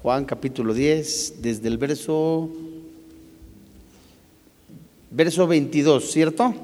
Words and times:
Juan 0.00 0.26
capítulo 0.26 0.74
10, 0.74 1.42
desde 1.42 1.66
el 1.66 1.76
verso 1.76 2.48
verso 5.10 5.44
22, 5.48 6.12
¿cierto? 6.12 6.54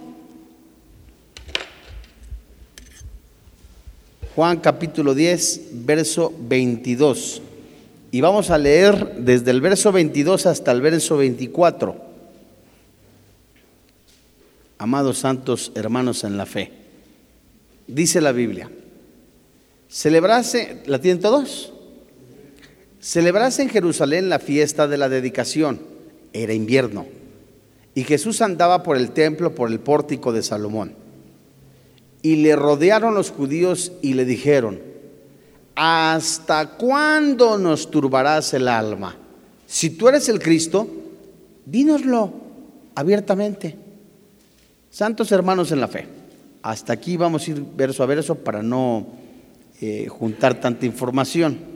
Juan 4.36 4.60
capítulo 4.60 5.16
10, 5.16 5.84
verso 5.84 6.32
22. 6.42 7.42
Y 8.12 8.20
vamos 8.20 8.50
a 8.50 8.56
leer 8.56 9.16
desde 9.16 9.50
el 9.50 9.60
verso 9.60 9.90
22 9.90 10.46
hasta 10.46 10.70
el 10.70 10.80
verso 10.80 11.16
24. 11.16 11.96
Amados 14.78 15.18
santos 15.18 15.72
hermanos 15.74 16.22
en 16.22 16.36
la 16.36 16.46
fe. 16.46 16.70
Dice 17.88 18.20
la 18.20 18.30
Biblia. 18.30 18.70
Celebrase, 19.88 20.84
¿la 20.86 21.00
tienen 21.00 21.20
todos? 21.20 21.73
Celebrase 23.04 23.60
en 23.60 23.68
Jerusalén 23.68 24.30
la 24.30 24.38
fiesta 24.38 24.88
de 24.88 24.96
la 24.96 25.10
dedicación. 25.10 25.78
Era 26.32 26.54
invierno. 26.54 27.04
Y 27.94 28.04
Jesús 28.04 28.40
andaba 28.40 28.82
por 28.82 28.96
el 28.96 29.10
templo, 29.10 29.54
por 29.54 29.70
el 29.70 29.78
pórtico 29.78 30.32
de 30.32 30.42
Salomón. 30.42 30.94
Y 32.22 32.36
le 32.36 32.56
rodearon 32.56 33.14
los 33.14 33.30
judíos 33.30 33.92
y 34.00 34.14
le 34.14 34.24
dijeron, 34.24 34.80
¿hasta 35.74 36.78
cuándo 36.78 37.58
nos 37.58 37.90
turbarás 37.90 38.54
el 38.54 38.68
alma? 38.68 39.18
Si 39.66 39.90
tú 39.90 40.08
eres 40.08 40.30
el 40.30 40.38
Cristo, 40.38 40.88
dínoslo 41.66 42.32
abiertamente. 42.94 43.76
Santos 44.88 45.30
hermanos 45.30 45.70
en 45.72 45.80
la 45.82 45.88
fe. 45.88 46.06
Hasta 46.62 46.94
aquí 46.94 47.18
vamos 47.18 47.46
a 47.46 47.50
ir 47.50 47.62
verso 47.76 48.02
a 48.02 48.06
verso 48.06 48.34
para 48.36 48.62
no 48.62 49.08
eh, 49.82 50.06
juntar 50.08 50.58
tanta 50.58 50.86
información. 50.86 51.73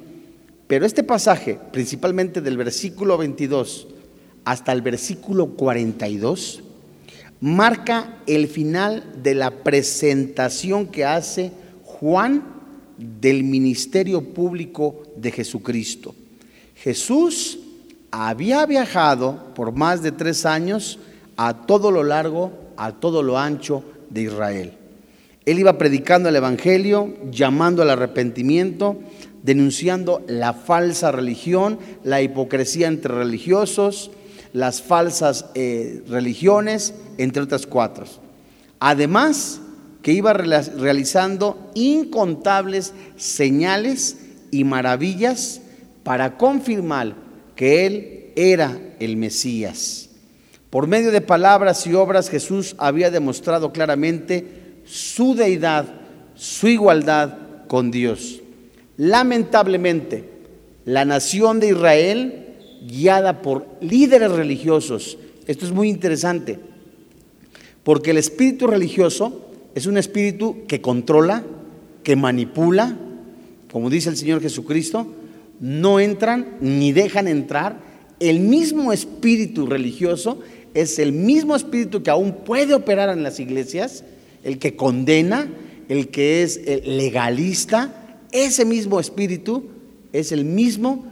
Pero 0.69 0.85
este 0.85 1.03
pasaje, 1.03 1.59
principalmente 1.73 2.43
del 2.43 2.59
versículo 2.59 3.17
22 3.17 3.89
hasta 4.45 4.73
el 4.73 4.83
versículo 4.83 5.49
42, 5.49 6.62
marca 7.41 8.19
el 8.27 8.48
final 8.48 9.23
de 9.23 9.34
la 9.34 9.51
presentación 9.51 10.87
que 10.87 11.07
hace 11.07 11.53
Juan 11.84 12.45
del 12.98 13.45
ministerio 13.45 14.23
público 14.23 15.05
de 15.17 15.33
Jesucristo. 15.33 16.15
Jesús 16.77 17.59
había 18.11 18.64
viajado 18.67 19.55
por 19.55 19.73
más 19.73 20.03
de 20.03 20.12
tres 20.12 20.45
años 20.45 20.98
a 21.37 21.67
todo 21.67 21.91
lo 21.91 22.03
largo, 22.05 22.53
a 22.77 22.92
todo 22.92 23.23
lo 23.23 23.39
ancho 23.39 23.83
de 24.11 24.23
Israel. 24.23 24.73
Él 25.48 25.59
iba 25.59 25.79
predicando 25.79 26.29
el 26.29 26.37
Evangelio, 26.37 27.17
llamando 27.31 27.81
al 27.81 27.89
arrepentimiento, 27.89 28.98
denunciando 29.42 30.22
la 30.27 30.53
falsa 30.53 31.12
religión, 31.12 31.78
la 32.05 32.22
hipocresía 32.22 32.89
entre 32.89 33.14
religiosos, 33.14 34.11
las 34.53 34.83
falsas 34.83 35.47
eh, 35.55 36.03
religiones, 36.08 36.95
entre 37.19 37.42
otras 37.42 37.67
cuatro. 37.67 38.06
Además, 38.80 39.61
que 40.03 40.12
iba 40.12 40.33
realizando 40.33 41.70
incontables 41.75 42.95
señales 43.17 44.17
y 44.50 44.64
maravillas 44.64 45.61
para 46.02 46.39
confirmar 46.39 47.14
que 47.56 47.86
Él 47.86 48.33
era 48.36 48.78
el 49.00 49.17
Mesías. 49.17 50.08
Por 50.70 50.86
medio 50.86 51.11
de 51.11 51.20
palabras 51.20 51.86
y 51.86 51.95
obras 51.95 52.30
Jesús 52.30 52.77
había 52.78 53.11
demostrado 53.11 53.73
claramente 53.73 54.80
su 54.84 55.34
deidad, 55.34 55.86
su 56.34 56.69
igualdad 56.69 57.36
con 57.67 57.91
Dios. 57.91 58.41
Lamentablemente, 58.99 60.25
la 60.85 61.05
nación 61.05 61.61
de 61.61 61.69
Israel, 61.69 62.47
guiada 62.83 63.43
por 63.43 63.67
líderes 63.81 64.33
religiosos, 64.33 65.19
esto 65.47 65.65
es 65.65 65.71
muy 65.73 65.89
interesante, 65.89 66.59
porque 67.85 68.11
el 68.11 68.19
espíritu 68.19 68.67
religioso 68.67 69.47
es 69.77 69.87
un 69.87 69.98
espíritu 69.98 70.67
que 70.67 70.81
controla, 70.81 71.45
que 72.03 72.17
manipula, 72.17 72.98
como 73.70 73.89
dice 73.89 74.11
el 74.11 74.17
Señor 74.17 74.42
Jesucristo, 74.42 75.07
no 75.61 76.01
entran 76.01 76.57
ni 76.61 76.92
dejan 76.92 77.29
entrar. 77.29 77.79
El 78.19 78.41
mismo 78.41 78.92
espíritu 78.92 79.67
religioso 79.67 80.41
es 80.75 80.98
el 80.98 81.13
mismo 81.13 81.55
espíritu 81.55 82.03
que 82.03 82.11
aún 82.11 82.33
puede 82.45 82.75
operar 82.75 83.11
en 83.11 83.23
las 83.23 83.39
iglesias, 83.39 84.03
el 84.42 84.58
que 84.58 84.75
condena, 84.75 85.48
el 85.89 86.08
que 86.08 86.42
es 86.42 86.61
legalista, 86.85 88.08
ese 88.33 88.64
mismo 88.64 89.00
espíritu 89.00 89.64
es 90.12 90.33
el 90.33 90.44
mismo 90.44 91.05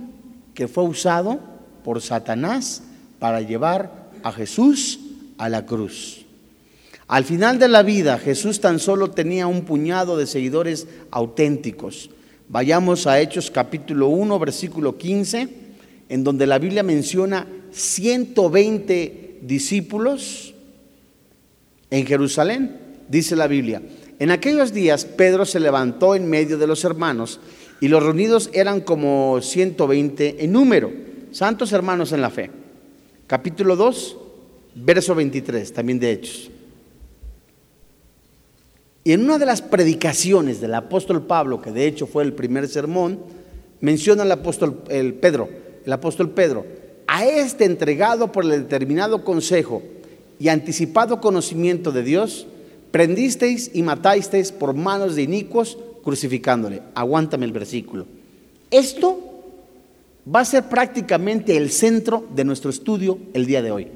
que 0.55 0.69
fue 0.69 0.85
usado 0.85 1.41
por 1.85 2.01
Satanás 2.03 2.83
para 3.19 3.41
llevar 3.41 4.11
a 4.23 4.33
Jesús 4.33 4.99
a 5.39 5.49
la 5.49 5.67
cruz. 5.67 6.25
Al 7.09 7.25
final 7.25 7.59
de 7.59 7.69
la 7.69 7.83
vida, 7.83 8.19
Jesús 8.19 8.61
tan 8.61 8.81
solo 8.81 9.11
tenía 9.11 9.47
un 9.47 9.63
puñado 9.63 10.17
de 10.17 10.27
seguidores 10.27 10.89
auténticos. 11.11 12.11
Vayamos 12.49 13.07
a 13.07 13.21
Hechos 13.21 13.51
capítulo 13.51 14.09
1, 14.09 14.39
versículo 14.41 14.99
15, 14.99 15.49
en 16.09 16.25
donde 16.25 16.47
la 16.47 16.59
Biblia 16.59 16.83
menciona 16.83 17.47
120 17.71 19.39
discípulos 19.43 20.55
en 21.91 22.07
Jerusalén, 22.07 22.77
dice 23.09 23.37
la 23.37 23.47
Biblia. 23.47 23.83
En 24.19 24.31
aquellos 24.31 24.73
días 24.73 25.05
Pedro 25.05 25.45
se 25.45 25.61
levantó 25.61 26.15
en 26.15 26.29
medio 26.29 26.57
de 26.57 26.67
los 26.67 26.85
hermanos 26.85 27.39
y 27.81 27.89
los 27.89 28.03
reunidos 28.03 28.49
eran 28.55 28.81
como 28.81 29.41
120 29.43 30.45
en 30.45 30.53
número, 30.53 30.91
santos 31.33 31.73
hermanos 31.73 32.13
en 32.13 32.23
la 32.23 32.31
fe. 32.31 32.51
Capítulo 33.27 33.77
2, 33.77 34.17
verso 34.77 35.15
23, 35.15 35.73
también 35.73 35.99
de 35.99 36.13
Hechos. 36.13 36.51
Y 39.05 39.13
en 39.13 39.23
una 39.23 39.39
de 39.39 39.47
las 39.47 39.61
predicaciones 39.61 40.61
del 40.61 40.75
apóstol 40.75 41.27
Pablo, 41.27 41.61
que 41.61 41.71
de 41.71 41.87
hecho 41.87 42.07
fue 42.07 42.25
el 42.25 42.33
primer 42.33 42.67
sermón, 42.69 43.21
menciona 43.81 44.23
el 44.23 44.33
apóstol 44.33 44.83
el 44.89 45.15
Pedro, 45.15 45.49
el 45.85 45.93
apóstol 45.93 46.31
Pedro, 46.31 46.65
a 47.07 47.27
este 47.27 47.67
entregado 47.67 48.33
por 48.33 48.45
el 48.45 48.51
determinado 48.51 49.25
consejo 49.25 49.83
y 50.39 50.49
anticipado 50.49 51.21
conocimiento 51.21 51.93
de 51.93 52.03
Dios, 52.03 52.47
prendisteis 52.97 53.71
y 53.75 53.83
matasteis 53.83 54.53
por 54.53 54.73
manos 54.73 55.17
de 55.17 55.23
inicuos 55.23 55.77
crucificándole. 56.03 56.81
Aguántame 56.95 57.45
el 57.45 57.53
versículo. 57.53 58.07
Esto 58.71 59.21
va 60.35 60.41
a 60.41 60.47
ser 60.47 60.71
prácticamente 60.71 61.59
el 61.59 61.71
centro 61.71 62.25
de 62.35 62.47
nuestro 62.47 62.71
estudio 62.71 63.19
el 63.35 63.45
día 63.45 63.61
de 63.61 63.71
hoy. 63.71 63.89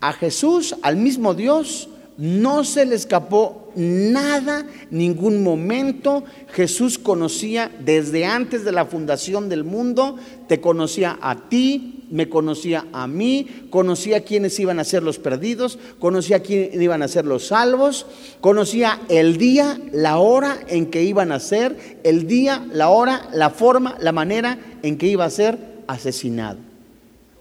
A 0.00 0.12
Jesús, 0.12 0.74
al 0.82 0.96
mismo 0.96 1.34
Dios, 1.34 1.88
no 2.16 2.64
se 2.64 2.84
le 2.84 2.96
escapó 2.96 3.67
nada, 3.78 4.66
ningún 4.90 5.42
momento. 5.42 6.24
Jesús 6.52 6.98
conocía 6.98 7.70
desde 7.84 8.26
antes 8.26 8.64
de 8.64 8.72
la 8.72 8.86
fundación 8.86 9.48
del 9.48 9.64
mundo, 9.64 10.16
te 10.48 10.60
conocía 10.60 11.18
a 11.22 11.48
ti, 11.48 12.04
me 12.10 12.28
conocía 12.28 12.86
a 12.92 13.06
mí, 13.06 13.46
conocía 13.70 14.24
quiénes 14.24 14.58
iban 14.58 14.80
a 14.80 14.84
ser 14.84 15.02
los 15.02 15.18
perdidos, 15.18 15.78
conocía 15.98 16.40
quiénes 16.40 16.80
iban 16.80 17.02
a 17.02 17.08
ser 17.08 17.24
los 17.24 17.46
salvos, 17.46 18.06
conocía 18.40 19.00
el 19.08 19.36
día, 19.36 19.80
la 19.92 20.18
hora 20.18 20.58
en 20.68 20.86
que 20.86 21.04
iban 21.04 21.32
a 21.32 21.40
ser, 21.40 22.00
el 22.02 22.26
día, 22.26 22.66
la 22.72 22.88
hora, 22.88 23.28
la 23.32 23.50
forma, 23.50 23.96
la 24.00 24.12
manera 24.12 24.58
en 24.82 24.98
que 24.98 25.06
iba 25.06 25.24
a 25.24 25.30
ser 25.30 25.58
asesinado. 25.86 26.58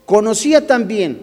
Conocía 0.05 0.67
también, 0.67 1.17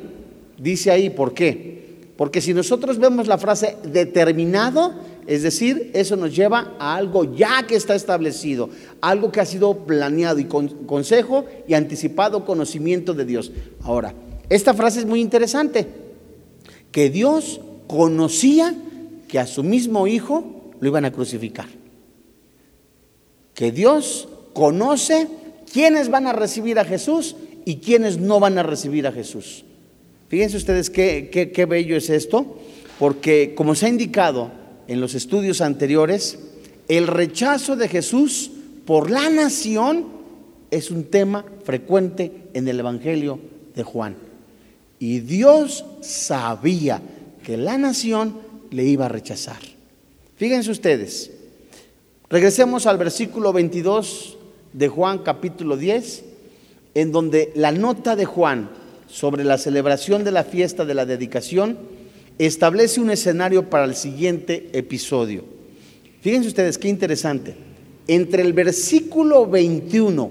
dice 0.59 0.91
ahí, 0.91 1.11
¿por 1.11 1.35
qué? 1.35 1.84
Porque 2.17 2.41
si 2.41 2.55
nosotros 2.55 2.99
vemos 2.99 3.27
la 3.27 3.39
frase 3.39 3.77
determinado, 3.83 4.95
es 5.27 5.43
decir, 5.43 5.91
eso 5.95 6.17
nos 6.17 6.35
lleva 6.35 6.75
a 6.79 6.95
algo 6.95 7.35
ya 7.35 7.67
que 7.67 7.75
está 7.75 7.95
establecido, 7.95 8.71
algo 9.01 9.33
que 9.33 9.41
ha 9.41 9.47
sido 9.47 9.79
planeado 9.79 10.39
y 10.39 10.45
consejo 10.45 11.45
y 11.67 11.75
anticipado 11.75 12.45
conocimiento 12.45 13.15
de 13.15 13.25
Dios. 13.25 13.51
Ahora, 13.83 14.15
esta 14.49 14.75
frase 14.75 15.01
es 15.01 15.07
muy 15.07 15.21
interesante, 15.21 15.87
que 16.93 17.11
Dios 17.11 17.61
conocía 17.89 18.75
que 19.27 19.41
a 19.41 19.47
su 19.47 19.65
mismo 19.65 20.07
hijo 20.07 20.73
lo 20.79 20.89
iban 20.89 21.05
a 21.05 21.13
crucificar. 21.13 21.67
Que 23.55 23.73
Dios 23.73 24.29
conoce 24.53 25.27
quiénes 25.73 26.09
van 26.09 26.29
a 26.29 26.33
recibir 26.33 26.79
a 26.79 26.85
Jesús 26.85 27.35
y 27.65 27.77
quiénes 27.77 28.19
no 28.19 28.39
van 28.39 28.59
a 28.59 28.63
recibir 28.63 29.07
a 29.07 29.13
Jesús. 29.13 29.65
Fíjense 30.35 30.57
ustedes 30.57 30.91
qué, 30.91 31.31
qué, 31.31 31.65
bello 31.65 31.97
es 31.97 32.11
esto, 32.11 32.59
porque 32.99 33.55
como 33.55 33.77
se 33.77 33.87
ha 33.87 33.89
indicado 33.89 34.51
en 34.89 35.01
los 35.01 35.15
estudios 35.15 35.61
anteriores, 35.61 36.41
el 36.89 37.07
rechazo 37.07 37.77
de 37.77 37.87
Jesús 37.87 38.51
por 38.85 39.13
la 39.13 39.31
nación 39.31 40.07
es 40.73 40.91
un 40.91 41.05
tema 41.05 41.45
frecuente 41.63 42.33
en 42.53 42.67
el 42.67 42.81
Evangelio 42.81 43.39
de 43.77 43.85
Juan. 43.85 44.17
Y 44.99 45.21
Dios 45.21 45.85
sabía 46.01 47.01
que 47.45 47.57
la 47.57 47.79
nación 47.79 48.37
le 48.73 48.83
iba 48.87 49.07
a 49.07 49.11
rechazar. 49.11 49.61
Fíjense 50.35 50.73
ustedes, 50.73 51.31
regresemos 52.29 52.87
al 52.87 52.99
versículo 52.99 53.53
22 53.53 54.37
de 54.73 54.89
Juan 54.89 55.19
capítulo 55.19 55.77
10 55.77 56.25
en 56.95 57.13
donde 57.13 57.53
la 57.55 57.71
nota 57.71 58.17
de 58.17 58.25
Juan 58.25 58.83
sobre 59.15 59.45
la 59.45 59.59
celebración 59.59 60.25
de 60.25 60.33
la 60.33 60.43
fiesta 60.43 60.85
de 60.85 60.93
la 60.93 61.07
dedicación 61.07 61.79
establece 62.37 63.01
un 63.01 63.11
escenario 63.11 63.71
para 63.71 63.85
el 63.85 63.95
siguiente 63.95 64.71
episodio. 64.73 65.45
Fíjense 66.21 66.49
ustedes 66.49 66.79
qué 66.79 66.89
interesante. 66.89 67.55
Entre 68.09 68.43
el 68.43 68.53
versículo 68.53 69.47
21 69.47 70.31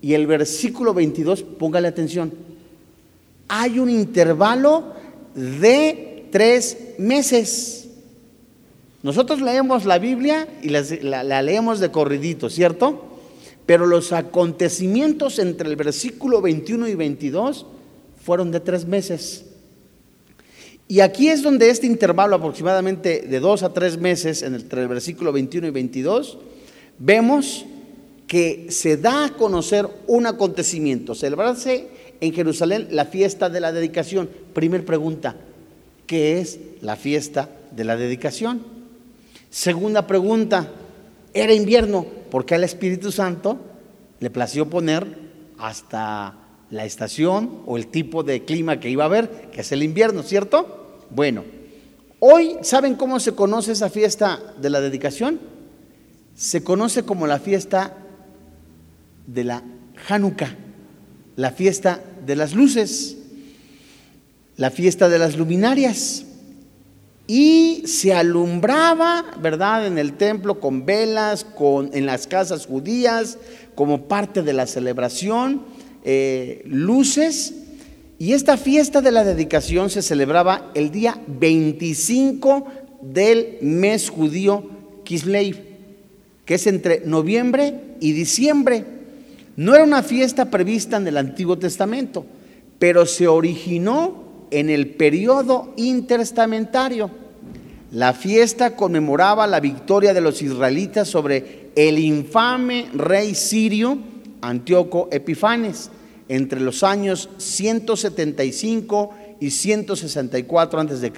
y 0.00 0.14
el 0.14 0.26
versículo 0.26 0.94
22, 0.94 1.42
póngale 1.42 1.88
atención, 1.88 2.32
hay 3.48 3.78
un 3.78 3.90
intervalo 3.90 4.94
de 5.34 6.24
tres 6.30 6.78
meses. 6.96 7.88
Nosotros 9.02 9.42
leemos 9.42 9.84
la 9.84 9.98
Biblia 9.98 10.48
y 10.62 10.70
la, 10.70 11.22
la 11.22 11.42
leemos 11.42 11.80
de 11.80 11.90
corridito, 11.90 12.48
¿cierto? 12.48 13.18
Pero 13.66 13.84
los 13.84 14.10
acontecimientos 14.10 15.38
entre 15.38 15.68
el 15.68 15.76
versículo 15.76 16.40
21 16.40 16.88
y 16.88 16.94
22 16.94 17.66
fueron 18.22 18.50
de 18.50 18.60
tres 18.60 18.86
meses. 18.86 19.44
Y 20.88 21.00
aquí 21.00 21.28
es 21.28 21.42
donde 21.42 21.70
este 21.70 21.86
intervalo 21.86 22.36
aproximadamente 22.36 23.22
de 23.22 23.40
dos 23.40 23.62
a 23.62 23.72
tres 23.72 23.98
meses, 23.98 24.42
entre 24.42 24.82
el 24.82 24.88
versículo 24.88 25.32
21 25.32 25.68
y 25.68 25.70
22, 25.70 26.38
vemos 26.98 27.64
que 28.26 28.66
se 28.70 28.96
da 28.96 29.26
a 29.26 29.30
conocer 29.30 29.88
un 30.06 30.26
acontecimiento, 30.26 31.14
celebrarse 31.14 31.88
en 32.20 32.32
Jerusalén 32.32 32.88
la 32.90 33.06
fiesta 33.06 33.48
de 33.48 33.60
la 33.60 33.72
dedicación. 33.72 34.28
Primer 34.54 34.84
pregunta, 34.84 35.36
¿qué 36.06 36.40
es 36.40 36.58
la 36.80 36.96
fiesta 36.96 37.48
de 37.74 37.84
la 37.84 37.96
dedicación? 37.96 38.62
Segunda 39.50 40.06
pregunta, 40.06 40.68
era 41.34 41.52
invierno, 41.52 42.06
porque 42.30 42.54
al 42.54 42.64
Espíritu 42.64 43.10
Santo 43.12 43.58
le 44.20 44.30
plació 44.30 44.68
poner 44.68 45.06
hasta 45.58 46.41
la 46.72 46.86
estación 46.86 47.60
o 47.66 47.76
el 47.76 47.86
tipo 47.88 48.22
de 48.22 48.44
clima 48.44 48.80
que 48.80 48.88
iba 48.88 49.04
a 49.04 49.06
haber, 49.06 49.28
que 49.52 49.60
es 49.60 49.70
el 49.72 49.82
invierno, 49.82 50.22
¿cierto? 50.22 50.98
Bueno, 51.10 51.44
hoy, 52.18 52.56
¿saben 52.62 52.94
cómo 52.94 53.20
se 53.20 53.34
conoce 53.34 53.72
esa 53.72 53.90
fiesta 53.90 54.40
de 54.58 54.70
la 54.70 54.80
dedicación? 54.80 55.38
Se 56.34 56.64
conoce 56.64 57.02
como 57.02 57.26
la 57.26 57.38
fiesta 57.38 57.94
de 59.26 59.44
la 59.44 59.62
Hanukkah, 60.08 60.56
la 61.36 61.50
fiesta 61.50 62.02
de 62.24 62.36
las 62.36 62.54
luces, 62.54 63.18
la 64.56 64.70
fiesta 64.70 65.10
de 65.10 65.18
las 65.18 65.36
luminarias. 65.36 66.24
Y 67.26 67.82
se 67.86 68.14
alumbraba, 68.14 69.26
¿verdad?, 69.42 69.86
en 69.86 69.98
el 69.98 70.14
templo 70.14 70.58
con 70.58 70.86
velas, 70.86 71.44
con, 71.44 71.90
en 71.92 72.06
las 72.06 72.26
casas 72.26 72.66
judías, 72.66 73.36
como 73.74 74.08
parte 74.08 74.42
de 74.42 74.54
la 74.54 74.66
celebración. 74.66 75.71
Eh, 76.04 76.62
luces. 76.66 77.54
Y 78.18 78.32
esta 78.32 78.56
fiesta 78.56 79.00
de 79.00 79.10
la 79.10 79.24
dedicación 79.24 79.90
se 79.90 80.02
celebraba 80.02 80.70
el 80.74 80.90
día 80.90 81.20
25 81.26 82.66
del 83.02 83.58
mes 83.62 84.10
judío 84.10 84.64
Kislev, 85.04 85.56
que 86.44 86.54
es 86.54 86.66
entre 86.66 87.02
noviembre 87.04 87.96
y 88.00 88.12
diciembre. 88.12 88.84
No 89.56 89.74
era 89.74 89.84
una 89.84 90.02
fiesta 90.02 90.50
prevista 90.50 90.96
en 90.96 91.08
el 91.08 91.16
Antiguo 91.16 91.58
Testamento, 91.58 92.24
pero 92.78 93.06
se 93.06 93.26
originó 93.26 94.46
en 94.50 94.70
el 94.70 94.88
periodo 94.90 95.72
interstamentario. 95.76 97.10
La 97.90 98.12
fiesta 98.12 98.76
conmemoraba 98.76 99.46
la 99.46 99.60
victoria 99.60 100.14
de 100.14 100.20
los 100.20 100.40
israelitas 100.42 101.08
sobre 101.08 101.70
el 101.74 101.98
infame 101.98 102.88
rey 102.94 103.34
sirio 103.34 104.11
Antíoco 104.42 105.08
Epifanes 105.10 105.90
entre 106.28 106.60
los 106.60 106.82
años 106.82 107.28
175 107.38 109.10
y 109.40 109.50
164 109.50 110.80
a.C. 110.80 111.12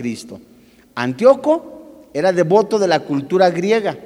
Antíoco 0.95 1.75
era 2.15 2.33
devoto 2.33 2.79
de 2.79 2.89
la 2.89 3.01
cultura 3.01 3.51
griega, 3.51 3.99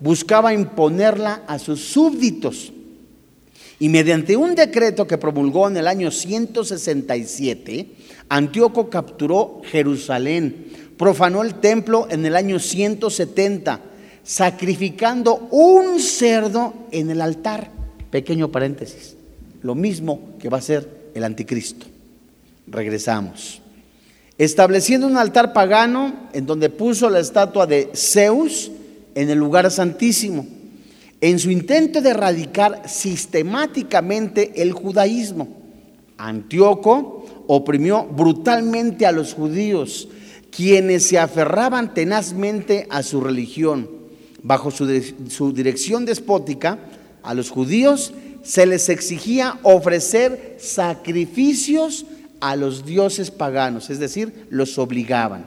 buscaba 0.00 0.52
imponerla 0.52 1.42
a 1.46 1.58
sus 1.58 1.80
súbditos. 1.80 2.72
Y 3.80 3.88
mediante 3.88 4.36
un 4.36 4.54
decreto 4.54 5.06
que 5.06 5.18
promulgó 5.18 5.68
en 5.68 5.76
el 5.76 5.88
año 5.88 6.10
167, 6.10 7.88
Antíoco 8.28 8.88
capturó 8.88 9.62
Jerusalén, 9.64 10.66
profanó 10.96 11.42
el 11.42 11.56
templo 11.56 12.06
en 12.10 12.24
el 12.24 12.36
año 12.36 12.58
170, 12.58 13.80
sacrificando 14.22 15.48
un 15.50 16.00
cerdo 16.00 16.72
en 16.92 17.10
el 17.10 17.20
altar. 17.20 17.73
Pequeño 18.14 18.52
paréntesis. 18.52 19.16
Lo 19.62 19.74
mismo 19.74 20.36
que 20.38 20.48
va 20.48 20.58
a 20.58 20.60
ser 20.60 20.88
el 21.14 21.24
anticristo. 21.24 21.86
Regresamos. 22.68 23.60
Estableciendo 24.38 25.08
un 25.08 25.16
altar 25.16 25.52
pagano 25.52 26.28
en 26.32 26.46
donde 26.46 26.70
puso 26.70 27.10
la 27.10 27.18
estatua 27.18 27.66
de 27.66 27.90
Zeus 27.92 28.70
en 29.16 29.30
el 29.30 29.38
lugar 29.38 29.68
santísimo, 29.68 30.46
en 31.20 31.40
su 31.40 31.50
intento 31.50 32.00
de 32.00 32.10
erradicar 32.10 32.88
sistemáticamente 32.88 34.62
el 34.62 34.70
judaísmo. 34.70 35.48
Antíoco 36.16 37.44
oprimió 37.48 38.04
brutalmente 38.04 39.06
a 39.06 39.12
los 39.12 39.34
judíos, 39.34 40.06
quienes 40.52 41.08
se 41.08 41.18
aferraban 41.18 41.92
tenazmente 41.94 42.86
a 42.90 43.02
su 43.02 43.20
religión. 43.20 43.90
Bajo 44.40 44.70
su, 44.70 44.86
su 45.28 45.52
dirección 45.52 46.04
despótica, 46.04 46.78
a 47.24 47.34
los 47.34 47.50
judíos 47.50 48.12
se 48.42 48.66
les 48.66 48.88
exigía 48.88 49.58
ofrecer 49.62 50.56
sacrificios 50.58 52.06
a 52.40 52.56
los 52.56 52.84
dioses 52.84 53.30
paganos, 53.30 53.88
es 53.88 53.98
decir, 53.98 54.46
los 54.50 54.78
obligaban. 54.78 55.46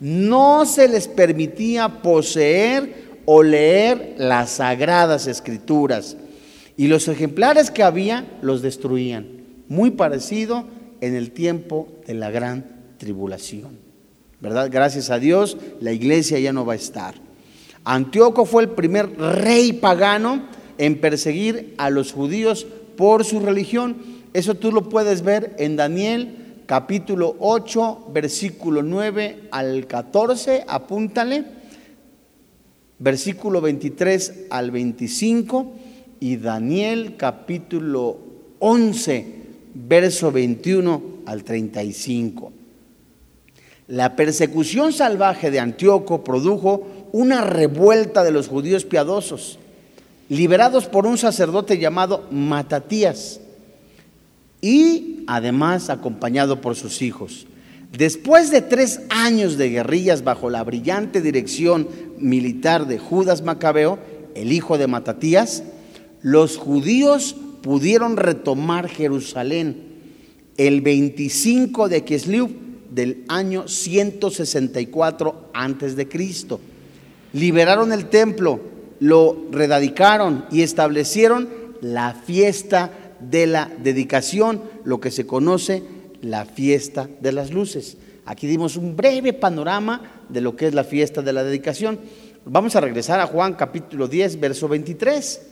No 0.00 0.66
se 0.66 0.88
les 0.88 1.06
permitía 1.06 2.02
poseer 2.02 3.04
o 3.24 3.42
leer 3.42 4.16
las 4.18 4.50
sagradas 4.50 5.26
escrituras 5.28 6.16
y 6.76 6.88
los 6.88 7.06
ejemplares 7.06 7.70
que 7.70 7.84
había 7.84 8.26
los 8.42 8.62
destruían, 8.62 9.26
muy 9.68 9.92
parecido 9.92 10.66
en 11.00 11.14
el 11.14 11.30
tiempo 11.30 11.88
de 12.06 12.14
la 12.14 12.30
gran 12.30 12.64
tribulación. 12.98 13.78
¿Verdad? 14.40 14.68
Gracias 14.70 15.10
a 15.10 15.18
Dios, 15.18 15.56
la 15.80 15.92
iglesia 15.92 16.38
ya 16.38 16.52
no 16.52 16.66
va 16.66 16.74
a 16.74 16.76
estar. 16.76 17.14
Antíoco 17.84 18.44
fue 18.44 18.64
el 18.64 18.70
primer 18.70 19.16
rey 19.16 19.72
pagano 19.74 20.42
en 20.78 21.00
perseguir 21.00 21.74
a 21.78 21.90
los 21.90 22.12
judíos 22.12 22.66
por 22.96 23.24
su 23.24 23.40
religión. 23.40 23.96
Eso 24.32 24.54
tú 24.54 24.72
lo 24.72 24.88
puedes 24.88 25.22
ver 25.22 25.54
en 25.58 25.76
Daniel 25.76 26.62
capítulo 26.66 27.36
8, 27.38 28.08
versículo 28.12 28.82
9 28.82 29.48
al 29.50 29.86
14, 29.86 30.64
apúntale, 30.66 31.44
versículo 32.98 33.60
23 33.60 34.46
al 34.50 34.70
25 34.70 35.72
y 36.20 36.36
Daniel 36.36 37.16
capítulo 37.16 38.18
11, 38.60 39.26
verso 39.74 40.32
21 40.32 41.02
al 41.26 41.44
35. 41.44 42.52
La 43.88 44.16
persecución 44.16 44.94
salvaje 44.94 45.50
de 45.50 45.60
Antíoco 45.60 46.24
produjo 46.24 46.86
una 47.12 47.42
revuelta 47.42 48.24
de 48.24 48.30
los 48.30 48.48
judíos 48.48 48.86
piadosos 48.86 49.58
liberados 50.28 50.86
por 50.86 51.06
un 51.06 51.18
sacerdote 51.18 51.78
llamado 51.78 52.26
Matatías 52.30 53.40
y 54.60 55.24
además 55.26 55.90
acompañado 55.90 56.60
por 56.60 56.76
sus 56.76 57.02
hijos. 57.02 57.46
Después 57.96 58.50
de 58.50 58.60
tres 58.60 59.02
años 59.08 59.56
de 59.56 59.70
guerrillas 59.70 60.24
bajo 60.24 60.50
la 60.50 60.64
brillante 60.64 61.20
dirección 61.20 61.88
militar 62.18 62.86
de 62.86 62.98
Judas 62.98 63.42
Macabeo, 63.42 63.98
el 64.34 64.52
hijo 64.52 64.78
de 64.78 64.88
Matatías, 64.88 65.62
los 66.22 66.56
judíos 66.56 67.36
pudieron 67.62 68.16
retomar 68.16 68.88
Jerusalén 68.88 69.76
el 70.56 70.80
25 70.80 71.88
de 71.88 72.04
Kislev 72.04 72.48
del 72.90 73.24
año 73.28 73.68
164 73.68 75.50
antes 75.52 75.96
de 75.96 76.08
Cristo. 76.08 76.60
Liberaron 77.32 77.92
el 77.92 78.06
templo, 78.06 78.60
lo 79.04 79.36
redadicaron 79.50 80.46
y 80.50 80.62
establecieron 80.62 81.46
la 81.82 82.14
fiesta 82.14 82.90
de 83.20 83.46
la 83.46 83.70
dedicación, 83.76 84.62
lo 84.84 84.98
que 84.98 85.10
se 85.10 85.26
conoce 85.26 85.82
la 86.22 86.46
fiesta 86.46 87.06
de 87.20 87.32
las 87.32 87.50
luces. 87.50 87.98
Aquí 88.24 88.46
dimos 88.46 88.78
un 88.78 88.96
breve 88.96 89.34
panorama 89.34 90.22
de 90.30 90.40
lo 90.40 90.56
que 90.56 90.68
es 90.68 90.74
la 90.74 90.84
fiesta 90.84 91.20
de 91.20 91.34
la 91.34 91.44
dedicación. 91.44 92.00
Vamos 92.46 92.76
a 92.76 92.80
regresar 92.80 93.20
a 93.20 93.26
Juan 93.26 93.52
capítulo 93.52 94.08
10, 94.08 94.40
verso 94.40 94.68
23. 94.68 95.48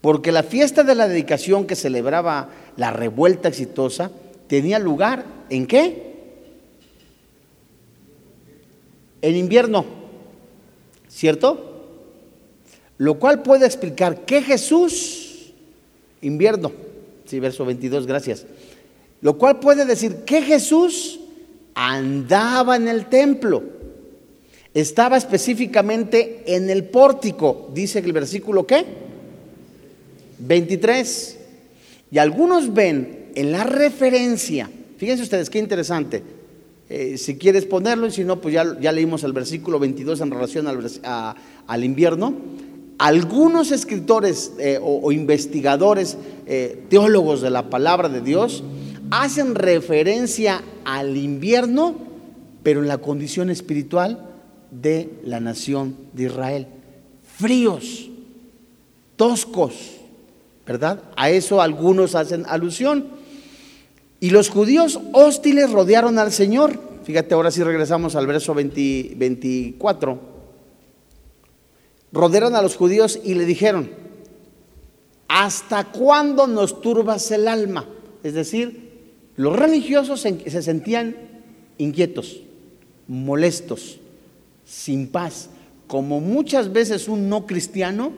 Porque 0.00 0.32
la 0.32 0.42
fiesta 0.42 0.84
de 0.84 0.94
la 0.94 1.08
dedicación 1.08 1.66
que 1.66 1.76
celebraba 1.76 2.48
la 2.78 2.92
revuelta 2.92 3.48
exitosa 3.48 4.10
tenía 4.46 4.78
lugar 4.78 5.26
en 5.50 5.66
qué? 5.66 6.14
En 9.20 9.36
invierno, 9.36 9.84
¿cierto? 11.08 11.71
Lo 12.98 13.18
cual 13.18 13.42
puede 13.42 13.66
explicar 13.66 14.24
que 14.24 14.42
Jesús, 14.42 15.52
invierno, 16.20 16.72
Sí, 17.32 17.40
verso 17.40 17.64
22, 17.64 18.06
gracias. 18.06 18.44
Lo 19.22 19.38
cual 19.38 19.58
puede 19.58 19.86
decir 19.86 20.16
que 20.26 20.42
Jesús 20.42 21.18
andaba 21.74 22.76
en 22.76 22.88
el 22.88 23.06
templo. 23.06 23.62
Estaba 24.74 25.16
específicamente 25.16 26.42
en 26.44 26.68
el 26.68 26.84
pórtico, 26.84 27.70
dice 27.72 28.00
el 28.00 28.12
versículo 28.12 28.66
¿qué? 28.66 28.84
23. 30.40 31.38
Y 32.10 32.18
algunos 32.18 32.74
ven 32.74 33.30
en 33.34 33.50
la 33.50 33.64
referencia, 33.64 34.68
fíjense 34.98 35.22
ustedes 35.22 35.48
qué 35.48 35.58
interesante, 35.58 36.22
eh, 36.90 37.16
si 37.16 37.38
quieres 37.38 37.64
ponerlo 37.64 38.08
y 38.08 38.10
si 38.10 38.24
no, 38.24 38.42
pues 38.42 38.52
ya, 38.52 38.78
ya 38.78 38.92
leímos 38.92 39.24
el 39.24 39.32
versículo 39.32 39.78
22 39.78 40.20
en 40.20 40.30
relación 40.30 40.66
al, 40.66 41.84
invierno. 41.84 42.34
Algunos 43.02 43.72
escritores 43.72 44.52
eh, 44.60 44.78
o, 44.80 45.10
investigadores, 45.10 46.16
eh, 46.46 46.84
teólogos 46.88 47.40
de 47.40 47.50
la 47.50 47.68
palabra 47.68 48.08
de 48.08 48.20
Dios, 48.20 48.62
hacen 49.10 49.56
referencia 49.56 50.62
al 50.84 51.16
invierno, 51.16 51.96
pero 52.62 52.80
en 52.80 52.86
la 52.86 52.98
condición 52.98 53.50
espiritual 53.50 54.30
de 54.70 55.10
la 55.24 55.40
nación 55.40 55.96
de 56.12 56.26
Israel. 56.26 56.68
Fríos, 57.24 58.08
toscos, 59.16 59.74
¿verdad? 60.64 61.02
A 61.16 61.28
eso 61.28 61.60
algunos 61.60 62.14
hacen 62.14 62.44
alusión. 62.46 63.08
Y 64.20 64.30
los 64.30 64.48
judíos 64.48 65.00
hostiles 65.12 65.72
rodearon 65.72 66.20
al 66.20 66.30
Señor. 66.30 66.78
Fíjate, 67.02 67.34
ahora 67.34 67.50
sí 67.50 67.64
regresamos 67.64 68.14
al 68.14 68.28
verso 68.28 68.54
24. 68.54 70.31
Rodearon 72.12 72.54
a 72.54 72.62
los 72.62 72.76
judíos 72.76 73.18
y 73.24 73.34
le 73.34 73.44
dijeron, 73.44 73.90
¿hasta 75.28 75.84
cuándo 75.92 76.46
nos 76.46 76.80
turbas 76.80 77.30
el 77.30 77.48
alma? 77.48 77.86
Es 78.22 78.34
decir, 78.34 78.92
los 79.36 79.56
religiosos 79.56 80.20
se 80.20 80.62
sentían 80.62 81.16
inquietos, 81.78 82.42
molestos, 83.08 83.98
sin 84.64 85.08
paz, 85.08 85.48
como 85.86 86.20
muchas 86.20 86.72
veces 86.72 87.08
un 87.08 87.28
no 87.28 87.46
cristiano, 87.46 88.12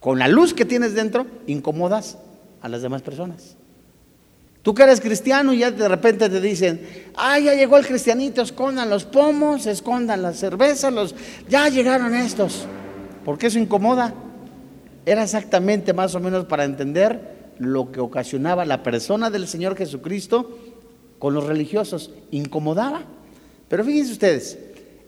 con 0.00 0.18
la 0.18 0.28
luz 0.28 0.54
que 0.54 0.64
tienes 0.64 0.94
dentro, 0.94 1.26
incomodas 1.46 2.18
a 2.60 2.68
las 2.68 2.82
demás 2.82 3.02
personas. 3.02 3.56
Tú 4.62 4.74
que 4.74 4.84
eres 4.84 5.00
cristiano 5.00 5.52
y 5.52 5.58
ya 5.58 5.70
de 5.70 5.88
repente 5.88 6.28
te 6.28 6.40
dicen, 6.40 6.86
ah, 7.16 7.38
ya 7.38 7.54
llegó 7.54 7.76
el 7.76 7.86
cristianito, 7.86 8.42
escondan 8.42 8.88
los 8.88 9.04
pomos, 9.04 9.66
escondan 9.66 10.22
las 10.22 10.36
cervezas, 10.38 10.92
los... 10.92 11.14
ya 11.48 11.68
llegaron 11.68 12.14
estos. 12.14 12.66
Porque 13.24 13.48
eso 13.48 13.58
incomoda. 13.58 14.14
Era 15.04 15.24
exactamente 15.24 15.92
más 15.92 16.14
o 16.14 16.20
menos 16.20 16.44
para 16.44 16.64
entender 16.64 17.52
lo 17.58 17.90
que 17.90 18.00
ocasionaba 18.00 18.64
la 18.64 18.84
persona 18.84 19.30
del 19.30 19.48
Señor 19.48 19.76
Jesucristo 19.76 20.58
con 21.18 21.34
los 21.34 21.44
religiosos. 21.44 22.12
Incomodaba. 22.30 23.02
Pero 23.68 23.84
fíjense 23.84 24.12
ustedes, 24.12 24.58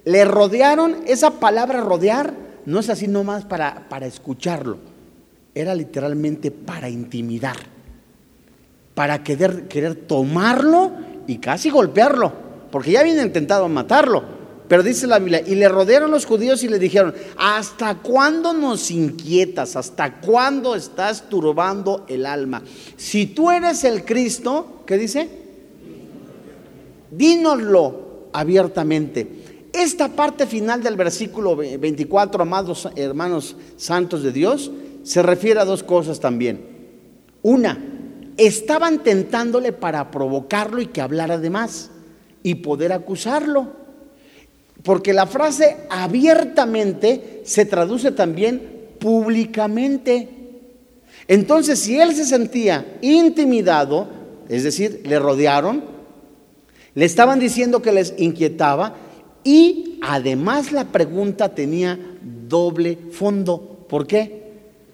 le 0.05 0.25
rodearon, 0.25 0.97
esa 1.07 1.33
palabra 1.33 1.81
rodear 1.81 2.35
no 2.67 2.81
es 2.81 2.89
así 2.89 3.09
nomás 3.09 3.45
para, 3.45 3.89
para 3.89 4.07
escucharlo, 4.07 4.79
era 5.55 5.75
literalmente 5.75 6.51
para 6.51 6.89
intimidar, 6.89 7.57
para 8.95 9.23
querer, 9.23 9.69
querer 9.69 9.95
tomarlo 9.95 10.93
y 11.27 11.39
casi 11.39 11.71
golpearlo, 11.71 12.33
porque 12.71 12.93
ya 12.93 13.01
habían 13.01 13.27
intentado 13.27 13.69
matarlo. 13.69 14.35
Pero 14.69 14.83
dice 14.83 15.07
la 15.07 15.19
Biblia, 15.19 15.43
y 15.47 15.57
le 15.57 15.69
rodearon 15.69 16.11
los 16.11 16.25
judíos 16.25 16.63
y 16.65 16.69
le 16.69 16.79
dijeron, 16.79 17.15
¿hasta 17.37 17.97
cuándo 17.97 18.55
nos 18.55 18.91
inquietas? 18.91 19.77
¿Hasta 19.77 20.21
cuándo 20.21 20.75
estás 20.75 21.29
turbando 21.29 22.07
el 22.09 22.25
alma? 22.25 22.63
Si 22.97 23.27
tú 23.27 23.51
eres 23.51 23.85
el 23.85 24.05
Cristo, 24.05 24.83
¿qué 24.87 24.97
dice? 24.97 25.29
Dínoslo 27.11 28.29
abiertamente. 28.33 29.69
Esta 29.73 30.09
parte 30.09 30.47
final 30.47 30.83
del 30.83 30.97
versículo 30.97 31.57
24, 31.57 32.43
amados 32.43 32.89
hermanos 32.97 33.57
santos 33.77 34.23
de 34.23 34.33
Dios, 34.33 34.71
se 35.03 35.23
refiere 35.23 35.61
a 35.61 35.65
dos 35.65 35.83
cosas 35.83 36.21
también. 36.21 36.65
Una, 37.43 37.94
estaban 38.37 39.03
tentándole 39.03 39.73
para 39.73 40.11
provocarlo 40.11 40.81
y 40.81 40.87
que 40.87 41.01
hablara 41.01 41.39
de 41.39 41.51
más 41.51 41.91
y 42.43 42.57
poder 42.57 42.93
acusarlo. 42.93 43.85
Porque 44.83 45.13
la 45.13 45.27
frase 45.27 45.79
abiertamente 45.89 47.43
se 47.45 47.65
traduce 47.65 48.13
también 48.13 48.61
públicamente. 48.99 50.29
Entonces, 51.27 51.79
si 51.79 51.99
él 51.99 52.15
se 52.15 52.27
sentía 52.27 52.99
intimidado, 53.01 54.09
es 54.49 54.63
decir, 54.63 55.03
le 55.05 55.19
rodearon, 55.19 55.85
le 56.95 57.05
estaban 57.05 57.41
diciendo 57.41 57.81
que 57.83 57.93
les 57.93 58.15
inquietaba 58.19 58.95
y 59.43 59.99
además 60.03 60.71
la 60.71 60.93
pregunta 60.93 61.55
tenía 61.55 61.99
doble 62.49 62.99
fondo. 63.11 63.87
¿Por 63.89 64.07
qué? 64.07 64.45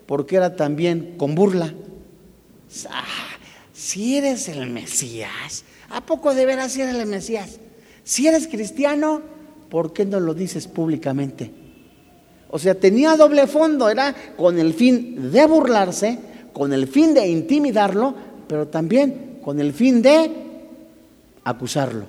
Porque 0.07 0.37
era 0.37 0.57
también 0.57 1.15
con 1.17 1.35
burla. 1.35 1.75
Ah, 2.89 3.30
si 3.81 4.19
eres 4.19 4.47
el 4.49 4.69
Mesías, 4.69 5.65
¿a 5.89 6.05
poco 6.05 6.35
de 6.35 6.45
veras 6.45 6.77
eres 6.77 6.95
el 6.95 7.07
Mesías? 7.07 7.59
Si 8.05 8.27
eres 8.27 8.47
cristiano, 8.47 9.23
¿por 9.71 9.95
qué 9.95 10.05
no 10.05 10.21
lo 10.21 10.35
dices 10.35 10.69
públicamente? 10.69 11.51
O 12.51 12.59
sea, 12.59 12.75
tenía 12.75 13.17
doble 13.17 13.47
fondo, 13.47 13.89
era 13.89 14.15
con 14.37 14.59
el 14.59 14.75
fin 14.75 15.33
de 15.33 15.47
burlarse, 15.47 16.19
con 16.53 16.75
el 16.75 16.89
fin 16.89 17.15
de 17.15 17.27
intimidarlo, 17.27 18.15
pero 18.47 18.69
también 18.69 19.39
con 19.43 19.59
el 19.61 19.73
fin 19.73 20.03
de 20.03 20.31
acusarlo. 21.45 22.05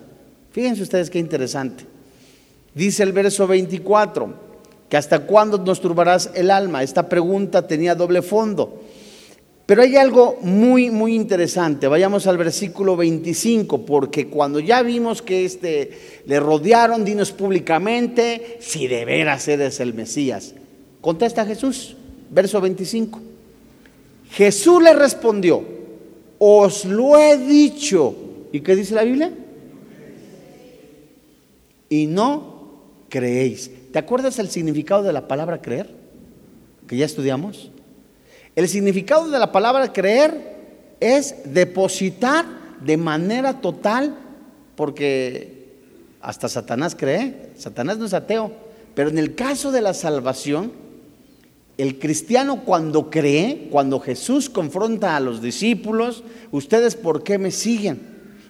Fíjense 0.51 0.84
ustedes 0.84 1.10
qué 1.10 1.20
interesante. 1.20 1.86
Dice 2.75 3.04
el 3.04 3.13
verso 3.13 3.48
24, 3.48 4.34
que 4.90 4.98
hasta 4.98 5.20
cuándo 5.20 5.58
nos 5.58 5.80
turbarás 5.80 6.32
el 6.34 6.51
alma. 6.51 6.84
Esta 6.84 7.08
pregunta 7.08 7.66
tenía 7.66 7.96
doble 7.96 8.22
fondo. 8.22 8.82
Pero 9.72 9.84
hay 9.84 9.96
algo 9.96 10.38
muy, 10.42 10.90
muy 10.92 11.16
interesante. 11.16 11.88
Vayamos 11.88 12.28
al 12.28 12.38
versículo 12.38 12.98
25, 12.98 13.86
porque 13.86 14.28
cuando 14.28 14.60
ya 14.60 14.82
vimos 14.82 15.22
que 15.22 15.46
este, 15.46 15.92
le 16.25 16.42
rodearon, 16.42 17.06
dinos 17.06 17.32
públicamente 17.32 18.58
si 18.60 18.90
de 18.90 19.06
veras 19.06 19.48
eres 19.48 19.80
el 19.80 19.94
Mesías. 19.94 20.56
Contesta 21.00 21.46
Jesús, 21.46 21.96
verso 22.32 22.60
25. 22.60 23.22
Jesús 24.32 24.84
le 24.84 24.92
respondió, 24.92 25.63
os 26.38 26.84
lo 26.84 27.18
he 27.18 27.38
dicho. 27.38 28.13
¿Y 28.51 28.60
qué 28.60 28.75
dice 28.75 28.94
la 28.94 29.04
Biblia? 29.04 29.32
Y 31.88 32.08
no 32.08 32.74
creéis. 33.08 33.72
¿Te 33.94 34.00
acuerdas 34.00 34.38
el 34.38 34.50
significado 34.50 35.04
de 35.04 35.13
la 35.13 35.30
palabra 35.30 35.62
creer? 35.62 35.90
Que 36.88 36.98
ya 36.98 37.06
estudiamos. 37.06 37.71
El 38.62 38.70
significado 38.70 39.27
de 39.27 39.39
la 39.39 39.51
palabra 39.51 39.91
creer 39.91 40.96
es 41.00 41.34
depositar 41.46 42.46
de 42.80 42.96
manera 42.96 43.60
total, 43.60 44.15
porque 44.75 45.65
hasta 46.22 46.48
Satanás 46.48 46.96
cree, 46.96 47.53
Satanás 47.58 47.98
no 47.98 48.06
es 48.06 48.13
ateo, 48.13 48.51
pero 48.94 49.10
en 49.10 49.18
el 49.18 49.34
caso 49.34 49.72
de 49.72 49.82
la 49.82 49.96
salvación, 49.96 50.74
el 51.80 51.98
cristiano 51.98 52.63
cuando 52.63 53.10
cree, 53.10 53.68
cuando 53.72 54.00
Jesús 54.00 54.48
confronta 54.48 55.15
a 55.15 55.22
los 55.22 55.41
discípulos, 55.41 56.24
ustedes 56.51 56.96
por 56.96 57.24
qué 57.24 57.39
me 57.39 57.50
siguen? 57.50 58.00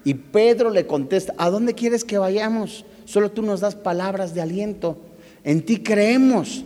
Y 0.04 0.16
Pedro 0.16 0.72
le 0.72 0.88
contesta, 0.88 1.34
¿a 1.38 1.50
dónde 1.50 1.74
quieres 1.74 2.04
que 2.04 2.18
vayamos? 2.18 2.84
Solo 3.06 3.32
tú 3.32 3.44
nos 3.44 3.62
das 3.62 3.76
palabras 3.76 4.36
de 4.36 4.42
aliento. 4.42 4.98
En 5.46 5.66
ti 5.66 5.78
creemos. 5.78 6.66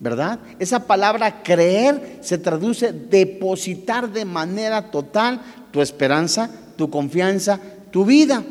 ¿Verdad? 0.00 0.38
Esa 0.58 0.86
palabra 0.86 1.42
creer 1.42 2.18
se 2.20 2.38
traduce 2.38 2.92
depositar 2.92 4.12
de 4.12 4.24
manera 4.24 4.90
total 4.90 5.40
tu 5.70 5.80
esperanza, 5.80 6.50
tu 6.76 6.88
confianza, 6.90 7.60
tu 7.90 8.04
vida. 8.04 8.44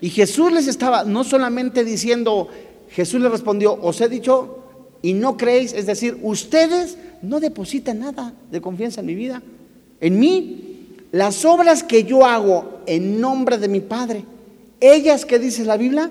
Y 0.00 0.10
Jesús 0.10 0.52
les 0.52 0.66
estaba 0.66 1.04
no 1.04 1.24
solamente 1.24 1.84
diciendo, 1.84 2.48
Jesús 2.90 3.20
les 3.20 3.30
respondió, 3.30 3.78
os 3.80 4.00
he 4.00 4.08
dicho 4.08 4.58
y 5.02 5.14
no 5.14 5.36
creéis, 5.36 5.72
es 5.72 5.86
decir, 5.86 6.18
ustedes 6.22 6.96
no 7.22 7.40
depositan 7.40 8.00
nada 8.00 8.34
de 8.50 8.60
confianza 8.60 9.00
en 9.00 9.06
mi 9.06 9.14
vida, 9.14 9.42
en 10.00 10.18
mí. 10.18 10.66
Las 11.12 11.44
obras 11.44 11.82
que 11.82 12.04
yo 12.04 12.24
hago 12.24 12.82
en 12.86 13.20
nombre 13.20 13.58
de 13.58 13.68
mi 13.68 13.80
Padre, 13.80 14.24
ellas 14.80 15.24
que 15.24 15.38
dice 15.38 15.64
la 15.64 15.76
Biblia, 15.76 16.10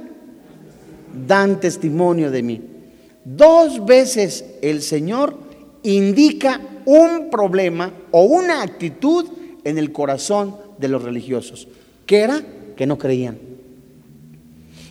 dan 1.27 1.59
testimonio 1.59 2.31
de 2.31 2.43
mí. 2.43 2.61
Dos 3.25 3.85
veces 3.85 4.45
el 4.61 4.81
Señor 4.81 5.35
indica 5.83 6.61
un 6.85 7.29
problema 7.29 7.93
o 8.11 8.23
una 8.23 8.61
actitud 8.61 9.25
en 9.63 9.77
el 9.77 9.91
corazón 9.91 10.55
de 10.77 10.87
los 10.87 11.03
religiosos, 11.03 11.67
que 12.05 12.19
era 12.19 12.41
que 12.75 12.87
no 12.87 12.97
creían. 12.97 13.37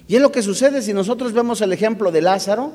Y 0.07 0.17
es 0.17 0.23
lo 0.23 0.33
que 0.33 0.43
sucede 0.43 0.83
si 0.83 0.95
nosotros 0.95 1.33
vemos 1.33 1.61
el 1.61 1.73
ejemplo 1.73 2.11
de 2.13 2.23
Lázaro, 2.23 2.73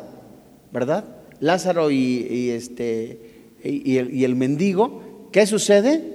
¿verdad? 0.71 1.05
Lázaro 1.39 1.91
y, 1.91 2.49
este, 2.51 3.19
y 3.63 4.23
el 4.23 4.35
mendigo, 4.35 5.29
¿qué 5.31 5.45
sucede? 5.45 6.13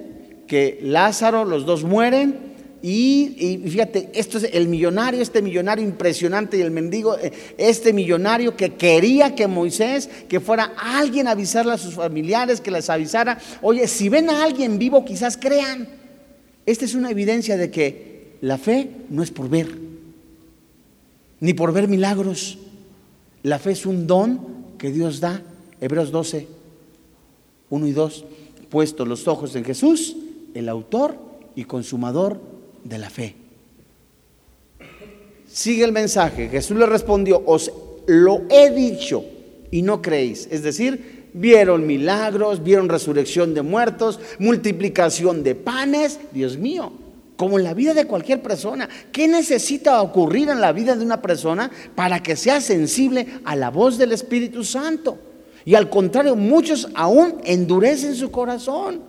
que 0.49 0.79
Lázaro, 0.81 1.45
los 1.45 1.65
dos 1.65 1.83
mueren, 1.85 2.48
y, 2.81 3.61
fíjate, 3.65 4.09
esto 4.13 4.37
es 4.37 4.45
el 4.53 4.69
millonario, 4.69 5.21
este 5.21 5.41
millonario 5.41 5.83
impresionante 5.83 6.57
y 6.57 6.61
el 6.61 6.71
mendigo, 6.71 7.17
eh, 7.17 7.33
este 7.57 7.91
millonario 7.91 8.55
que 8.55 8.75
quería 8.75 9.35
que 9.35 9.47
Moisés, 9.47 10.09
que 10.29 10.39
fuera 10.39 10.73
alguien 10.77 11.27
a 11.27 11.31
avisarle 11.31 11.73
a 11.73 11.77
sus 11.77 11.95
familiares, 11.95 12.61
que 12.61 12.71
les 12.71 12.89
avisara, 12.89 13.37
oye, 13.61 13.85
si 13.87 14.07
ven 14.07 14.29
a 14.29 14.43
alguien 14.43 14.79
vivo, 14.79 15.03
quizás 15.03 15.35
crean. 15.35 15.89
Esta 16.65 16.85
es 16.85 16.95
una 16.95 17.11
evidencia 17.11 17.57
de 17.57 17.69
que 17.69 18.37
la 18.41 18.57
fe 18.57 18.89
no 19.09 19.23
es 19.23 19.31
por 19.31 19.49
ver, 19.49 19.67
ni 21.41 21.53
por 21.53 21.73
ver 21.73 21.89
milagros. 21.89 22.59
La 23.43 23.59
fe 23.59 23.71
es 23.71 23.85
un 23.85 24.07
don 24.07 24.39
que 24.77 24.91
Dios 24.91 25.19
da. 25.19 25.41
Hebreos 25.81 26.11
12, 26.11 26.47
1 27.69 27.87
y 27.87 27.91
2, 27.91 28.25
puesto 28.69 29.05
los 29.05 29.27
ojos 29.27 29.55
en 29.55 29.65
Jesús, 29.65 30.15
el 30.53 30.69
autor 30.69 31.17
y 31.55 31.65
consumador 31.65 32.58
de 32.83 32.97
la 32.97 33.09
fe. 33.09 33.35
Sigue 35.47 35.83
el 35.83 35.91
mensaje. 35.91 36.49
Jesús 36.49 36.77
le 36.77 36.85
respondió, 36.85 37.41
os 37.45 37.71
lo 38.07 38.43
he 38.49 38.71
dicho 38.71 39.23
y 39.71 39.81
no 39.81 40.01
creéis. 40.01 40.47
Es 40.51 40.63
decir, 40.63 41.29
vieron 41.33 41.87
milagros, 41.87 42.63
vieron 42.63 42.89
resurrección 42.89 43.53
de 43.53 43.61
muertos, 43.61 44.19
multiplicación 44.37 45.43
de 45.43 45.55
panes. 45.55 46.19
Dios 46.31 46.57
mío, 46.57 46.91
como 47.35 47.57
en 47.57 47.63
la 47.63 47.73
vida 47.73 47.93
de 47.93 48.05
cualquier 48.05 48.41
persona. 48.41 48.89
¿Qué 49.11 49.27
necesita 49.27 50.01
ocurrir 50.01 50.49
en 50.49 50.61
la 50.61 50.71
vida 50.71 50.95
de 50.95 51.05
una 51.05 51.21
persona 51.21 51.71
para 51.95 52.21
que 52.21 52.35
sea 52.35 52.61
sensible 52.61 53.27
a 53.45 53.55
la 53.55 53.69
voz 53.69 53.97
del 53.97 54.11
Espíritu 54.11 54.63
Santo? 54.63 55.17
Y 55.65 55.75
al 55.75 55.89
contrario, 55.89 56.35
muchos 56.35 56.89
aún 56.95 57.35
endurecen 57.43 58.15
su 58.15 58.31
corazón. 58.31 59.01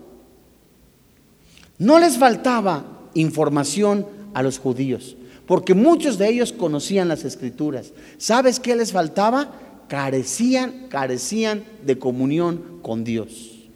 No 1.79 1.99
les 1.99 2.19
faltaba 2.19 3.00
información 3.15 4.07
a 4.35 4.43
los 4.43 4.59
judíos, 4.59 5.17
porque 5.47 5.75
muchos 5.75 6.19
de 6.19 6.29
ellos 6.29 6.53
conocían 6.53 7.09
las 7.09 7.25
escrituras. 7.25 7.93
¿Sabes 8.19 8.61
qué 8.61 8.77
les 8.77 8.93
faltaba? 8.93 9.53
Carecían, 9.89 10.87
carecían 10.89 11.65
de 11.85 11.99
comunión 11.99 12.81
con 12.83 13.03
Dios. 13.03 13.69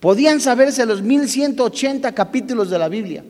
Podían 0.00 0.40
saberse 0.40 0.86
los 0.86 1.02
1180 1.02 2.12
capítulos 2.12 2.70
de 2.70 2.78
la 2.78 2.88
Biblia. 2.88 3.22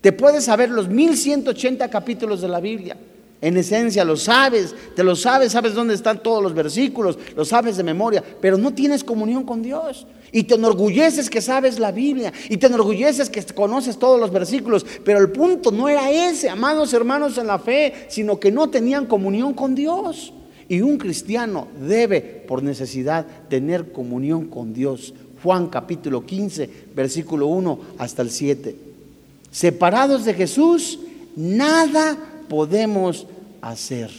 Te 0.00 0.12
puedes 0.12 0.44
saber 0.44 0.70
los 0.70 0.88
1180 0.88 1.88
capítulos 1.90 2.40
de 2.40 2.48
la 2.48 2.60
Biblia. 2.60 2.96
En 3.40 3.56
esencia 3.56 4.04
lo 4.04 4.16
sabes, 4.16 4.74
te 4.94 5.04
lo 5.04 5.14
sabes, 5.14 5.52
sabes 5.52 5.74
dónde 5.74 5.94
están 5.94 6.22
todos 6.22 6.42
los 6.42 6.54
versículos, 6.54 7.18
lo 7.36 7.44
sabes 7.44 7.76
de 7.76 7.82
memoria, 7.82 8.24
pero 8.40 8.56
no 8.56 8.72
tienes 8.72 9.04
comunión 9.04 9.44
con 9.44 9.62
Dios. 9.62 10.06
Y 10.36 10.42
te 10.42 10.56
enorgulleces 10.56 11.30
que 11.30 11.40
sabes 11.40 11.78
la 11.78 11.92
Biblia, 11.92 12.30
y 12.50 12.58
te 12.58 12.66
enorgulleces 12.66 13.30
que 13.30 13.42
conoces 13.54 13.98
todos 13.98 14.20
los 14.20 14.30
versículos, 14.30 14.84
pero 15.02 15.18
el 15.18 15.30
punto 15.30 15.72
no 15.72 15.88
era 15.88 16.10
ese, 16.10 16.50
amados 16.50 16.92
hermanos 16.92 17.38
en 17.38 17.46
la 17.46 17.58
fe, 17.58 18.04
sino 18.10 18.38
que 18.38 18.52
no 18.52 18.68
tenían 18.68 19.06
comunión 19.06 19.54
con 19.54 19.74
Dios. 19.74 20.34
Y 20.68 20.82
un 20.82 20.98
cristiano 20.98 21.68
debe, 21.80 22.20
por 22.20 22.62
necesidad, 22.62 23.24
tener 23.48 23.92
comunión 23.92 24.48
con 24.48 24.74
Dios. 24.74 25.14
Juan 25.42 25.68
capítulo 25.68 26.26
15, 26.26 26.68
versículo 26.94 27.46
1 27.46 27.78
hasta 27.96 28.20
el 28.20 28.30
7. 28.30 28.76
Separados 29.50 30.26
de 30.26 30.34
Jesús, 30.34 30.98
nada 31.34 32.14
podemos 32.46 33.26
hacer. 33.62 34.10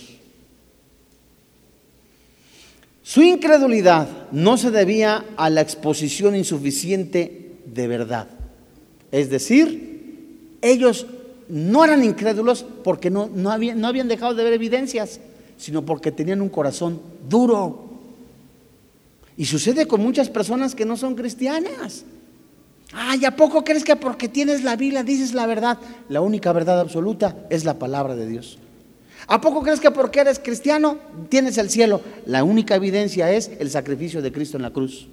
Su 3.08 3.22
incredulidad 3.22 4.10
no 4.34 4.58
se 4.58 4.70
debía 4.70 5.24
a 5.38 5.50
la 5.50 5.62
exposición 5.62 6.36
insuficiente 6.36 7.56
de 7.66 7.88
verdad. 7.88 8.28
Es 9.14 9.30
decir, 9.30 10.58
ellos 10.62 11.08
no 11.48 11.86
eran 11.86 12.04
incrédulos 12.04 12.66
porque 12.84 13.10
no, 13.10 13.30
no, 13.34 13.50
habían, 13.50 13.86
habían 13.86 14.10
dejado 14.10 14.34
de 14.34 14.44
ver 14.44 14.52
evidencias, 14.52 15.22
sino 15.58 15.86
porque 15.86 16.12
tenían 16.12 16.42
un 16.42 16.50
corazón 16.50 17.02
duro. 17.30 17.92
Y 19.38 19.46
sucede 19.46 19.88
con 19.88 20.02
muchas 20.02 20.30
personas 20.30 20.76
que 20.76 20.84
no 20.84 20.98
son 20.98 21.16
cristianas. 21.16 22.04
Ay, 22.92 23.24
¿a 23.24 23.38
poco 23.38 23.64
crees 23.64 23.86
que 23.86 23.96
porque 23.96 24.28
tienes 24.28 24.66
la 24.66 24.76
Biblia 24.76 25.04
dices 25.04 25.34
la 25.34 25.46
verdad? 25.46 25.78
La 26.10 26.20
única 26.20 26.52
verdad 26.52 26.82
absoluta 26.82 27.38
es 27.50 27.64
la 27.64 27.80
palabra 27.80 28.18
de 28.18 28.28
Dios. 28.28 28.58
¿A 29.26 29.42
poco 29.42 29.64
crees 29.64 29.80
que 29.80 29.90
porque 29.92 30.20
eres 30.20 30.40
cristiano 30.40 31.00
tienes 31.30 31.58
el 31.58 31.70
cielo? 31.70 32.02
La 32.26 32.44
única 32.44 32.76
evidencia 32.76 33.32
es 33.32 33.50
el 33.60 33.72
sacrificio 33.72 34.22
de 34.22 34.32
Cristo 34.32 34.58
en 34.58 34.64
la 34.64 34.72
cruz. 34.72 35.08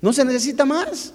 No 0.00 0.12
se 0.12 0.24
necesita 0.24 0.64
más 0.64 1.12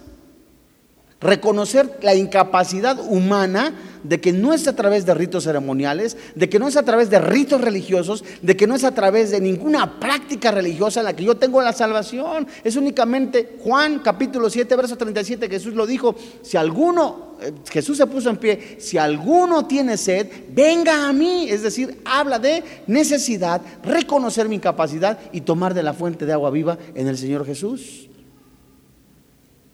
reconocer 1.23 1.97
la 2.01 2.15
incapacidad 2.15 2.99
humana 2.99 3.73
de 4.03 4.19
que 4.19 4.33
no 4.33 4.53
es 4.53 4.67
a 4.67 4.75
través 4.75 5.05
de 5.05 5.13
ritos 5.13 5.45
ceremoniales, 5.45 6.17
de 6.35 6.49
que 6.49 6.59
no 6.59 6.67
es 6.67 6.75
a 6.75 6.83
través 6.83 7.09
de 7.09 7.19
ritos 7.19 7.61
religiosos, 7.61 8.23
de 8.41 8.55
que 8.55 8.67
no 8.67 8.75
es 8.75 8.83
a 8.83 8.93
través 8.93 9.31
de 9.31 9.39
ninguna 9.39 9.99
práctica 9.99 10.51
religiosa 10.51 10.99
en 10.99 11.05
la 11.05 11.15
que 11.15 11.23
yo 11.23 11.35
tengo 11.37 11.61
la 11.61 11.73
salvación. 11.73 12.47
Es 12.63 12.75
únicamente 12.75 13.57
Juan 13.63 13.99
capítulo 13.99 14.49
7, 14.49 14.75
verso 14.75 14.97
37, 14.97 15.49
Jesús 15.49 15.73
lo 15.73 15.87
dijo, 15.87 16.15
si 16.41 16.57
alguno, 16.57 17.37
eh, 17.41 17.53
Jesús 17.71 17.97
se 17.97 18.07
puso 18.07 18.29
en 18.29 18.37
pie, 18.37 18.77
si 18.79 18.97
alguno 18.97 19.65
tiene 19.65 19.97
sed, 19.97 20.27
venga 20.49 21.07
a 21.07 21.13
mí. 21.13 21.47
Es 21.49 21.63
decir, 21.63 22.01
habla 22.05 22.39
de 22.39 22.63
necesidad, 22.87 23.61
reconocer 23.83 24.49
mi 24.49 24.55
incapacidad 24.55 25.17
y 25.31 25.41
tomar 25.41 25.73
de 25.73 25.83
la 25.83 25.93
fuente 25.93 26.25
de 26.25 26.33
agua 26.33 26.49
viva 26.49 26.77
en 26.93 27.07
el 27.07 27.17
Señor 27.17 27.45
Jesús. 27.45 28.09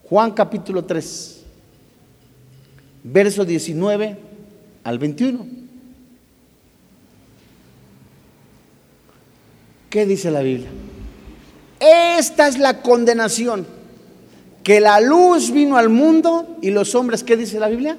Juan 0.04 0.32
capítulo 0.32 0.86
3 0.86 1.38
verso 3.12 3.45
19 3.45 4.17
al 4.84 5.00
21. 5.00 5.45
¿Qué 9.89 10.06
dice 10.06 10.30
la 10.30 10.41
Biblia? 10.41 10.69
Esta 11.80 12.48
es 12.48 12.60
la 12.60 12.82
condenación, 12.82 13.65
que 14.63 14.80
la 14.80 15.00
luz 15.00 15.52
vino 15.52 15.78
al 15.78 15.89
mundo 15.89 16.58
y 16.62 16.69
los 16.72 16.93
hombres, 16.93 17.24
¿qué 17.24 17.38
dice 17.38 17.60
la 17.60 17.69
Biblia? 17.69 17.98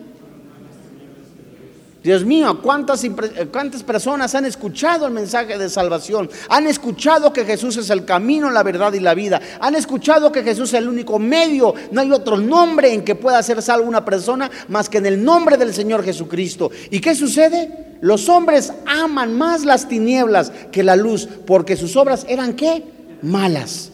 Dios 2.03 2.25
mío, 2.25 2.63
¿cuántas, 2.63 3.05
¿cuántas 3.53 3.83
personas 3.83 4.35
han 4.35 4.47
escuchado 4.47 5.07
el 5.07 5.13
mensaje 5.13 5.59
de 5.59 5.69
salvación? 5.69 6.31
Han 6.49 6.67
escuchado 6.67 7.31
que 7.31 7.45
Jesús 7.45 7.77
es 7.77 7.91
el 7.91 8.07
camino, 8.07 8.49
la 8.49 8.63
verdad 8.63 8.95
y 8.95 9.01
la 9.01 9.13
vida. 9.13 9.39
Han 9.61 9.75
escuchado 9.75 10.33
que 10.33 10.43
Jesús 10.43 10.73
es 10.73 10.79
el 10.79 10.89
único 10.89 11.19
medio. 11.19 11.75
No 11.93 12.01
hay 12.01 12.11
otro 12.11 12.39
nombre 12.39 12.95
en 12.95 13.05
que 13.05 13.17
pueda 13.17 13.43
ser 13.43 13.61
salvo 13.61 13.87
una 13.87 14.03
persona 14.03 14.51
más 14.69 14.89
que 14.89 14.97
en 14.97 15.07
el 15.07 15.23
nombre 15.23 15.59
del 15.59 15.75
Señor 15.75 16.03
Jesucristo. 16.03 16.71
¿Y 16.91 17.01
qué 17.01 17.15
sucede? 17.15 17.99
Los 18.01 18.31
hombres 18.31 18.73
aman 18.87 19.37
más 19.37 19.67
las 19.67 19.87
tinieblas 19.87 20.53
que 20.73 20.83
la 20.83 20.97
luz, 20.97 21.29
porque 21.47 21.77
sus 21.77 21.97
obras 21.97 22.25
eran 22.31 22.55
qué? 22.55 22.83
Malas. 23.21 23.91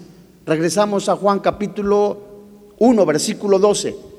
Regresamos 0.47 1.09
a 1.09 1.16
Juan 1.16 1.40
capítulo 1.40 2.23
1, 2.79 3.05
versículo 3.05 3.59
12. 3.59 4.15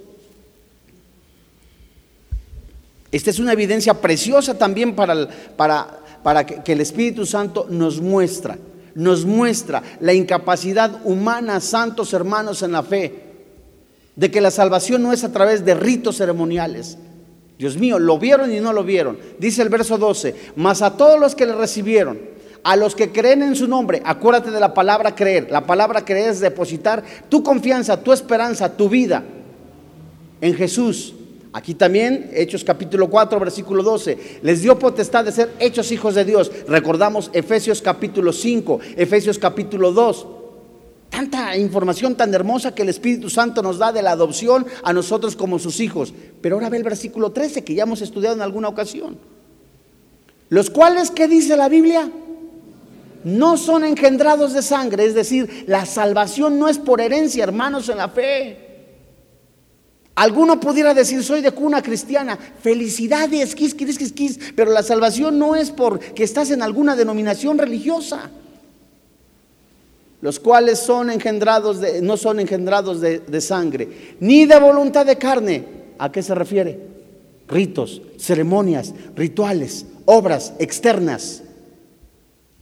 Esta 3.11 3.29
es 3.29 3.39
una 3.39 3.53
evidencia 3.53 3.93
preciosa 3.95 4.57
también 4.57 4.95
para, 4.95 5.27
para, 5.55 5.99
para 6.23 6.45
que, 6.45 6.73
el 6.73 6.81
Espíritu 6.81 7.25
Santo 7.25 7.67
nos 7.69 8.01
muestra, 8.01 8.57
nos 8.95 9.25
muestra 9.25 9.81
la 10.01 10.13
incapacidad 10.13 10.99
humana, 11.05 11.61
santos 11.61 12.13
hermanos 12.13 12.63
en 12.63 12.73
la 12.73 12.83
fe, 12.83 13.23
de 14.15 14.31
que 14.31 14.41
la 14.41 14.51
salvación 14.51 15.03
no 15.03 15.13
es 15.13 15.23
a 15.23 15.31
través 15.31 15.63
de 15.63 15.75
ritos 15.75 16.17
ceremoniales. 16.17 16.97
Dios 17.57 17.77
mío, 17.77 17.97
lo 17.97 18.19
vieron 18.19 18.53
y 18.53 18.59
no 18.59 18.73
lo 18.73 18.83
vieron. 18.83 19.17
Dice 19.39 19.61
el 19.61 19.69
verso 19.69 19.97
12, 19.97 20.35
mas 20.55 20.81
a 20.81 20.97
todos 20.97 21.19
los 21.19 21.33
que 21.33 21.45
le 21.45 21.55
recibieron, 21.55 22.19
a 22.63 22.75
los 22.75 22.95
que 22.95 23.11
creen 23.11 23.41
en 23.41 23.55
su 23.55 23.67
nombre, 23.67 24.01
acuérdate 24.03 24.51
de 24.51 24.59
la 24.59 24.73
palabra 24.73 25.15
creer. 25.15 25.49
La 25.49 25.65
palabra 25.65 26.03
creer 26.03 26.31
es 26.31 26.39
depositar 26.39 27.03
tu 27.29 27.41
confianza, 27.41 28.03
tu 28.03 28.11
esperanza, 28.11 28.75
tu 28.75 28.89
vida 28.89 29.23
en 30.41 30.53
Jesús. 30.53 31.13
Aquí 31.53 31.73
también, 31.73 32.29
Hechos 32.33 32.63
capítulo 32.63 33.10
4, 33.10 33.39
versículo 33.39 33.81
12, 33.81 34.39
les 34.41 34.62
dio 34.62 34.77
potestad 34.77 35.25
de 35.25 35.31
ser 35.31 35.53
hechos 35.60 35.91
hijos 35.91 36.15
de 36.15 36.25
Dios. 36.25 36.51
Recordamos 36.67 37.29
Efesios 37.33 37.81
capítulo 37.81 38.33
5, 38.33 38.79
Efesios 38.97 39.39
capítulo 39.39 39.91
2. 39.91 40.27
Tanta 41.10 41.55
información 41.55 42.15
tan 42.15 42.33
hermosa 42.33 42.75
que 42.75 42.81
el 42.81 42.89
Espíritu 42.89 43.29
Santo 43.29 43.63
nos 43.63 43.77
da 43.77 43.93
de 43.93 44.01
la 44.01 44.12
adopción 44.12 44.67
a 44.83 44.91
nosotros 44.91 45.36
como 45.36 45.57
sus 45.57 45.79
hijos. 45.79 46.13
Pero 46.41 46.55
ahora 46.55 46.69
ve 46.69 46.77
el 46.77 46.83
versículo 46.83 47.31
13 47.31 47.63
que 47.63 47.73
ya 47.73 47.83
hemos 47.83 48.01
estudiado 48.01 48.36
en 48.36 48.41
alguna 48.41 48.67
ocasión. 48.67 49.17
Los 50.49 50.69
cuales, 50.69 51.12
¿qué 51.12 51.27
dice 51.27 51.55
la 51.55 51.69
Biblia? 51.69 52.12
No 53.23 53.57
son 53.57 53.83
engendrados 53.83 54.53
de 54.53 54.62
sangre, 54.62 55.05
es 55.05 55.15
decir, 55.15 55.65
la 55.67 55.86
salvación 55.86 56.60
no 56.60 56.67
es 56.67 56.77
por 56.77 57.01
herencia, 57.01 57.43
hermanos, 57.43 57.89
en 57.89 57.97
la 57.97 58.10
fe. 58.10 58.66
Alguno 60.17 60.60
pudiera 60.60 60.93
decir, 60.93 61.23
soy 61.23 61.41
de 61.41 61.51
cuna 61.51 61.82
cristiana, 61.82 62.38
felicidades, 62.62 63.53
quis, 63.56 63.73
quis, 63.73 63.97
quis, 63.97 64.12
quis, 64.12 64.39
pero 64.56 64.71
la 64.71 64.84
salvación 64.84 65.38
no 65.38 65.56
es 65.56 65.71
porque 65.71 66.23
estás 66.23 66.51
en 66.51 66.62
alguna 66.62 66.95
denominación 66.95 67.58
religiosa. 67.58 68.30
Los 70.21 70.39
cuales 70.39 70.80
son 70.80 71.12
engendrados 71.12 71.80
de, 71.80 72.01
no 72.01 72.17
son 72.17 72.39
engendrados 72.39 72.99
de, 72.99 73.19
de 73.19 73.41
sangre, 73.41 74.15
ni 74.19 74.45
de 74.45 74.60
voluntad 74.60 75.06
de 75.06 75.17
carne, 75.17 75.77
¿A 75.99 76.12
qué 76.12 76.21
se 76.21 76.36
refiere? 76.36 76.80
Ritos, 77.47 78.01
ceremonias, 78.17 78.93
rituales, 79.15 79.86
obras 80.06 80.53
externas. 80.60 81.43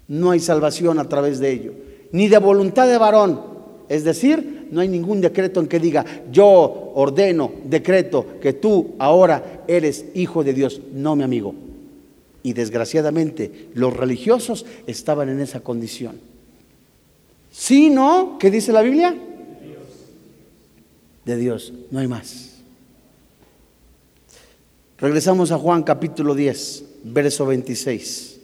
No 0.07 0.31
hay 0.31 0.39
salvación 0.39 0.99
a 0.99 1.09
través 1.09 1.39
de 1.39 1.51
ello, 1.51 1.73
ni 2.11 2.27
de 2.27 2.37
voluntad 2.37 2.87
de 2.87 2.97
varón. 2.97 3.41
Es 3.89 4.03
decir, 4.03 4.54
no 4.71 4.81
hay 4.81 4.87
ningún 4.87 5.21
decreto 5.21 5.59
en 5.59 5.67
que 5.67 5.79
diga, 5.79 6.05
yo 6.31 6.91
ordeno, 6.95 7.51
decreto, 7.65 8.25
que 8.41 8.53
tú 8.53 8.95
ahora 8.99 9.63
eres 9.67 10.05
hijo 10.13 10.43
de 10.43 10.53
Dios. 10.53 10.81
No, 10.93 11.15
mi 11.15 11.23
amigo. 11.23 11.53
Y 12.43 12.53
desgraciadamente 12.53 13.69
los 13.73 13.95
religiosos 13.95 14.65
estaban 14.87 15.29
en 15.29 15.39
esa 15.39 15.61
condición. 15.61 16.19
Si 17.51 17.89
no, 17.89 18.37
¿qué 18.39 18.51
dice 18.51 18.71
la 18.71 18.81
Biblia? 18.81 19.15
De 21.23 21.37
Dios, 21.37 21.73
no 21.89 21.99
hay 21.99 22.07
más. 22.07 22.51
Regresamos 24.97 25.51
a 25.51 25.57
Juan 25.57 25.83
capítulo 25.83 26.35
10, 26.35 26.83
verso 27.03 27.45
26. 27.45 28.39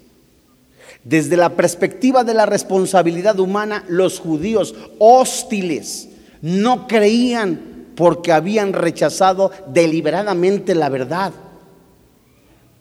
Desde 1.03 1.37
la 1.37 1.55
perspectiva 1.55 2.23
de 2.23 2.33
la 2.33 2.45
responsabilidad 2.45 3.39
humana, 3.39 3.83
los 3.87 4.19
judíos 4.19 4.75
hostiles 4.99 6.09
no 6.41 6.87
creían 6.87 7.87
porque 7.95 8.31
habían 8.31 8.73
rechazado 8.73 9.51
deliberadamente 9.67 10.75
la 10.75 10.89
verdad. 10.89 11.33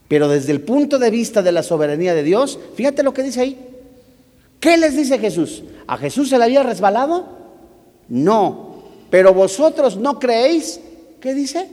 Pero 0.09 0.29
desde 0.29 0.53
el 0.53 0.63
punto 0.63 0.99
de 0.99 1.11
vista 1.11 1.43
de 1.43 1.53
la 1.53 1.63
soberanía 1.63 2.15
de 2.15 2.23
Dios, 2.23 2.59
fíjate 2.75 3.03
lo 3.03 3.15
que 3.15 3.23
dice 3.23 3.41
ahí. 3.43 3.67
¿Qué 4.59 4.77
les 4.77 4.97
dice 4.97 5.19
Jesús? 5.19 5.63
¿A 5.87 5.97
Jesús 5.97 6.29
se 6.29 6.39
le 6.39 6.45
había 6.45 6.63
resbalado? 6.63 7.29
No. 8.09 8.83
Pero 9.09 9.33
vosotros 9.33 9.97
no 9.97 10.19
creéis. 10.19 10.81
¿Qué 11.21 11.35
dice? 11.35 11.69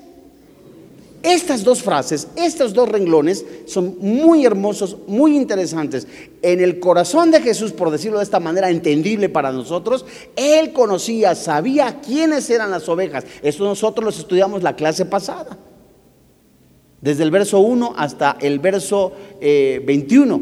Estas 1.27 1.65
dos 1.65 1.83
frases, 1.83 2.29
estos 2.37 2.73
dos 2.73 2.87
renglones 2.87 3.43
son 3.65 3.97
muy 3.99 4.45
hermosos, 4.45 4.95
muy 5.07 5.35
interesantes. 5.35 6.07
En 6.41 6.61
el 6.61 6.79
corazón 6.79 7.31
de 7.31 7.41
Jesús, 7.41 7.73
por 7.73 7.91
decirlo 7.91 8.19
de 8.19 8.23
esta 8.23 8.39
manera 8.39 8.69
entendible 8.69 9.27
para 9.27 9.51
nosotros, 9.51 10.05
Él 10.37 10.71
conocía, 10.71 11.35
sabía 11.35 11.99
quiénes 11.99 12.49
eran 12.49 12.71
las 12.71 12.87
ovejas. 12.87 13.25
Eso 13.41 13.65
nosotros 13.65 14.05
los 14.05 14.19
estudiamos 14.19 14.63
la 14.63 14.77
clase 14.77 15.03
pasada, 15.03 15.57
desde 17.01 17.23
el 17.23 17.31
verso 17.31 17.59
1 17.59 17.95
hasta 17.97 18.37
el 18.39 18.59
verso 18.59 19.11
21. 19.41 20.35
Eh, 20.35 20.41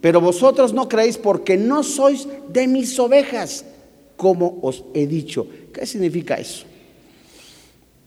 Pero 0.00 0.22
vosotros 0.22 0.72
no 0.72 0.88
creéis 0.88 1.18
porque 1.18 1.58
no 1.58 1.82
sois 1.82 2.26
de 2.48 2.66
mis 2.66 2.98
ovejas, 2.98 3.66
como 4.16 4.58
os 4.62 4.84
he 4.94 5.06
dicho. 5.06 5.46
¿Qué 5.74 5.84
significa 5.84 6.36
eso? 6.36 6.64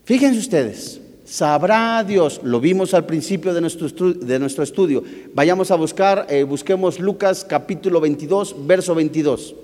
Fíjense 0.04 0.40
ustedes. 0.40 1.02
Sabrá 1.32 2.04
Dios, 2.04 2.42
lo 2.44 2.60
vimos 2.60 2.94
al 2.94 3.06
principio 3.06 3.54
de 3.54 3.62
nuestro, 3.62 3.88
de 4.12 4.38
nuestro 4.38 4.66
estudio. 4.66 5.02
Vayamos 5.34 5.72
a 5.72 5.78
buscar, 5.78 6.28
eh, 6.30 6.44
busquemos 6.44 7.00
Lucas 7.00 7.46
capítulo 7.48 8.02
22, 8.02 8.68
verso 8.68 8.94
22. 8.94 9.56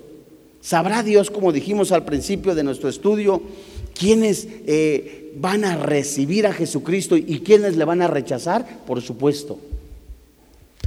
Sabrá 0.62 1.02
Dios, 1.02 1.30
como 1.30 1.52
dijimos 1.52 1.92
al 1.92 2.06
principio 2.06 2.54
de 2.54 2.64
nuestro 2.64 2.88
estudio, 2.88 3.42
quiénes 3.92 4.48
eh, 4.66 5.34
van 5.36 5.66
a 5.66 5.76
recibir 5.76 6.46
a 6.46 6.54
Jesucristo 6.54 7.18
y 7.18 7.40
quiénes 7.40 7.76
le 7.76 7.84
van 7.84 8.00
a 8.00 8.08
rechazar, 8.08 8.86
por 8.86 9.02
supuesto. 9.02 9.58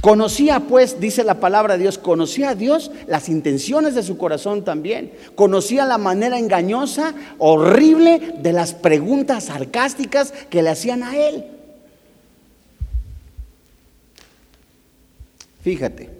Conocía 0.02 0.58
pues, 0.58 0.98
dice 0.98 1.22
la 1.22 1.38
palabra 1.38 1.74
de 1.74 1.84
Dios, 1.84 1.96
conocía 1.96 2.50
a 2.50 2.54
Dios 2.56 2.90
las 3.06 3.28
intenciones 3.28 3.94
de 3.94 4.02
su 4.02 4.18
corazón 4.18 4.64
también. 4.64 5.12
Conocía 5.36 5.86
la 5.86 5.96
manera 5.96 6.40
engañosa, 6.40 7.14
horrible 7.38 8.34
de 8.42 8.52
las 8.52 8.74
preguntas 8.74 9.44
sarcásticas 9.44 10.34
que 10.50 10.60
le 10.60 10.70
hacían 10.70 11.04
a 11.04 11.16
él. 11.16 11.44
Fíjate, 15.62 16.10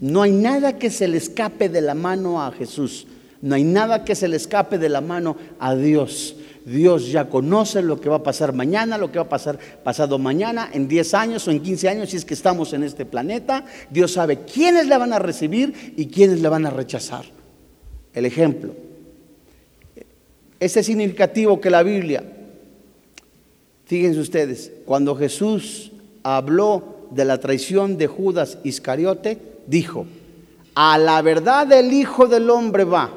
no 0.00 0.22
hay 0.22 0.32
nada 0.32 0.76
que 0.80 0.90
se 0.90 1.06
le 1.06 1.18
escape 1.18 1.68
de 1.68 1.82
la 1.82 1.94
mano 1.94 2.42
a 2.42 2.50
Jesús. 2.50 3.06
No 3.42 3.54
hay 3.54 3.62
nada 3.62 4.04
que 4.04 4.16
se 4.16 4.26
le 4.26 4.38
escape 4.38 4.76
de 4.76 4.88
la 4.88 5.02
mano 5.02 5.36
a 5.60 5.76
Dios. 5.76 6.34
Dios 6.70 7.10
ya 7.10 7.28
conoce 7.28 7.82
lo 7.82 8.00
que 8.00 8.08
va 8.08 8.16
a 8.16 8.22
pasar 8.22 8.52
mañana, 8.52 8.96
lo 8.96 9.10
que 9.10 9.18
va 9.18 9.24
a 9.24 9.28
pasar 9.28 9.58
pasado 9.82 10.18
mañana, 10.18 10.70
en 10.72 10.86
10 10.86 11.14
años 11.14 11.48
o 11.48 11.50
en 11.50 11.60
15 11.60 11.88
años, 11.88 12.10
si 12.10 12.16
es 12.16 12.24
que 12.24 12.34
estamos 12.34 12.72
en 12.72 12.84
este 12.84 13.04
planeta. 13.04 13.64
Dios 13.90 14.12
sabe 14.12 14.44
quiénes 14.44 14.86
le 14.86 14.96
van 14.96 15.12
a 15.12 15.18
recibir 15.18 15.94
y 15.96 16.06
quiénes 16.06 16.40
le 16.40 16.48
van 16.48 16.66
a 16.66 16.70
rechazar. 16.70 17.24
El 18.14 18.24
ejemplo. 18.24 18.72
Este 20.60 20.80
es 20.80 20.86
significativo 20.86 21.60
que 21.60 21.70
la 21.70 21.82
Biblia, 21.82 22.22
fíjense 23.86 24.20
ustedes, 24.20 24.70
cuando 24.84 25.16
Jesús 25.16 25.90
habló 26.22 27.08
de 27.10 27.24
la 27.24 27.40
traición 27.40 27.98
de 27.98 28.06
Judas 28.06 28.58
Iscariote, 28.62 29.38
dijo, 29.66 30.06
a 30.76 30.98
la 30.98 31.20
verdad 31.22 31.72
el 31.72 31.92
Hijo 31.92 32.28
del 32.28 32.48
Hombre 32.48 32.84
va, 32.84 33.12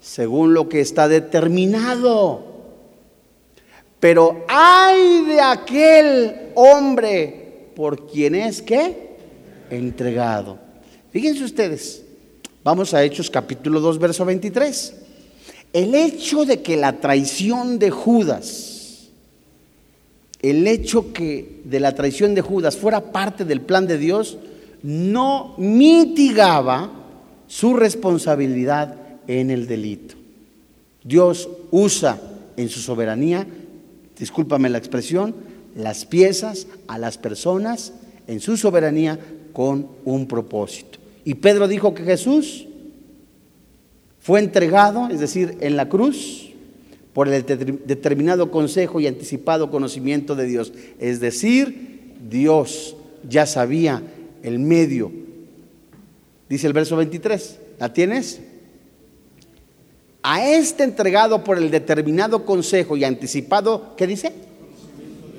según 0.00 0.54
lo 0.54 0.68
que 0.68 0.80
está 0.80 1.06
determinado 1.06 2.49
pero 4.00 4.44
hay 4.48 5.26
de 5.26 5.40
aquel 5.40 6.34
hombre 6.54 7.68
por 7.76 8.06
quien 8.06 8.34
es 8.34 8.62
que 8.62 9.10
entregado. 9.68 10.58
Fíjense 11.10 11.44
ustedes, 11.44 12.02
vamos 12.64 12.94
a 12.94 13.04
Hechos 13.04 13.30
capítulo 13.30 13.78
2, 13.78 13.98
verso 13.98 14.24
23. 14.24 14.94
El 15.72 15.94
hecho 15.94 16.44
de 16.46 16.62
que 16.62 16.76
la 16.76 16.98
traición 16.98 17.78
de 17.78 17.90
Judas, 17.90 19.10
el 20.40 20.66
hecho 20.66 21.12
que 21.12 21.60
de 21.64 21.78
la 21.78 21.94
traición 21.94 22.34
de 22.34 22.40
Judas 22.40 22.76
fuera 22.76 23.12
parte 23.12 23.44
del 23.44 23.60
plan 23.60 23.86
de 23.86 23.98
Dios, 23.98 24.38
no 24.82 25.54
mitigaba 25.58 26.90
su 27.46 27.74
responsabilidad 27.74 28.96
en 29.26 29.50
el 29.50 29.66
delito. 29.66 30.14
Dios 31.04 31.48
usa 31.70 32.20
en 32.56 32.68
su 32.68 32.80
soberanía 32.80 33.46
discúlpame 34.20 34.68
la 34.68 34.78
expresión, 34.78 35.34
las 35.74 36.04
piezas 36.04 36.68
a 36.86 36.98
las 36.98 37.18
personas 37.18 37.94
en 38.28 38.38
su 38.38 38.56
soberanía 38.56 39.18
con 39.52 39.88
un 40.04 40.28
propósito. 40.28 40.98
Y 41.24 41.34
Pedro 41.34 41.66
dijo 41.66 41.94
que 41.94 42.04
Jesús 42.04 42.66
fue 44.20 44.40
entregado, 44.40 45.08
es 45.08 45.18
decir, 45.18 45.56
en 45.60 45.76
la 45.76 45.88
cruz, 45.88 46.50
por 47.12 47.28
el 47.28 47.44
determinado 47.44 48.50
consejo 48.50 49.00
y 49.00 49.06
anticipado 49.06 49.70
conocimiento 49.70 50.36
de 50.36 50.46
Dios. 50.46 50.72
Es 51.00 51.18
decir, 51.18 52.14
Dios 52.30 52.96
ya 53.28 53.46
sabía 53.46 54.02
el 54.42 54.58
medio. 54.58 55.10
Dice 56.48 56.66
el 56.66 56.72
verso 56.72 56.96
23, 56.96 57.58
¿la 57.80 57.92
tienes? 57.92 58.40
A 60.22 60.46
este 60.46 60.84
entregado 60.84 61.44
por 61.44 61.58
el 61.58 61.70
determinado 61.70 62.44
consejo 62.44 62.96
y 62.96 63.04
anticipado, 63.04 63.94
¿qué 63.96 64.06
dice? 64.06 64.32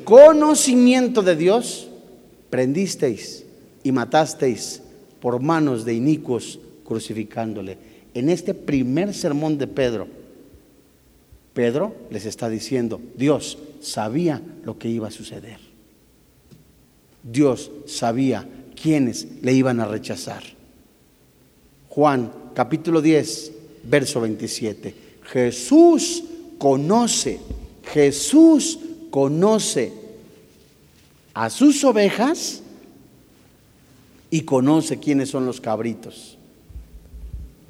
Conocimiento 0.03 1.21
de 1.21 1.35
Dios, 1.35 1.89
prendisteis 2.49 3.45
y 3.83 3.91
matasteis 3.91 4.81
por 5.19 5.39
manos 5.39 5.85
de 5.85 5.93
inicuos 5.93 6.59
crucificándole. 6.83 7.77
En 8.13 8.29
este 8.29 8.53
primer 8.53 9.13
sermón 9.13 9.57
de 9.57 9.67
Pedro, 9.67 10.07
Pedro 11.53 11.95
les 12.09 12.25
está 12.25 12.49
diciendo, 12.49 12.99
Dios 13.15 13.57
sabía 13.81 14.41
lo 14.63 14.77
que 14.77 14.89
iba 14.89 15.07
a 15.07 15.11
suceder. 15.11 15.59
Dios 17.23 17.71
sabía 17.85 18.47
quiénes 18.81 19.27
le 19.41 19.53
iban 19.53 19.79
a 19.79 19.85
rechazar. 19.85 20.43
Juan 21.89 22.31
capítulo 22.55 23.01
10, 23.01 23.50
verso 23.83 24.21
27. 24.21 24.93
Jesús 25.23 26.23
conoce, 26.57 27.39
Jesús 27.91 28.79
conoce 29.09 29.93
a 31.33 31.49
sus 31.49 31.83
ovejas 31.83 32.61
y 34.29 34.41
conoce 34.41 34.99
quiénes 34.99 35.29
son 35.29 35.45
los 35.45 35.59
cabritos. 35.59 36.37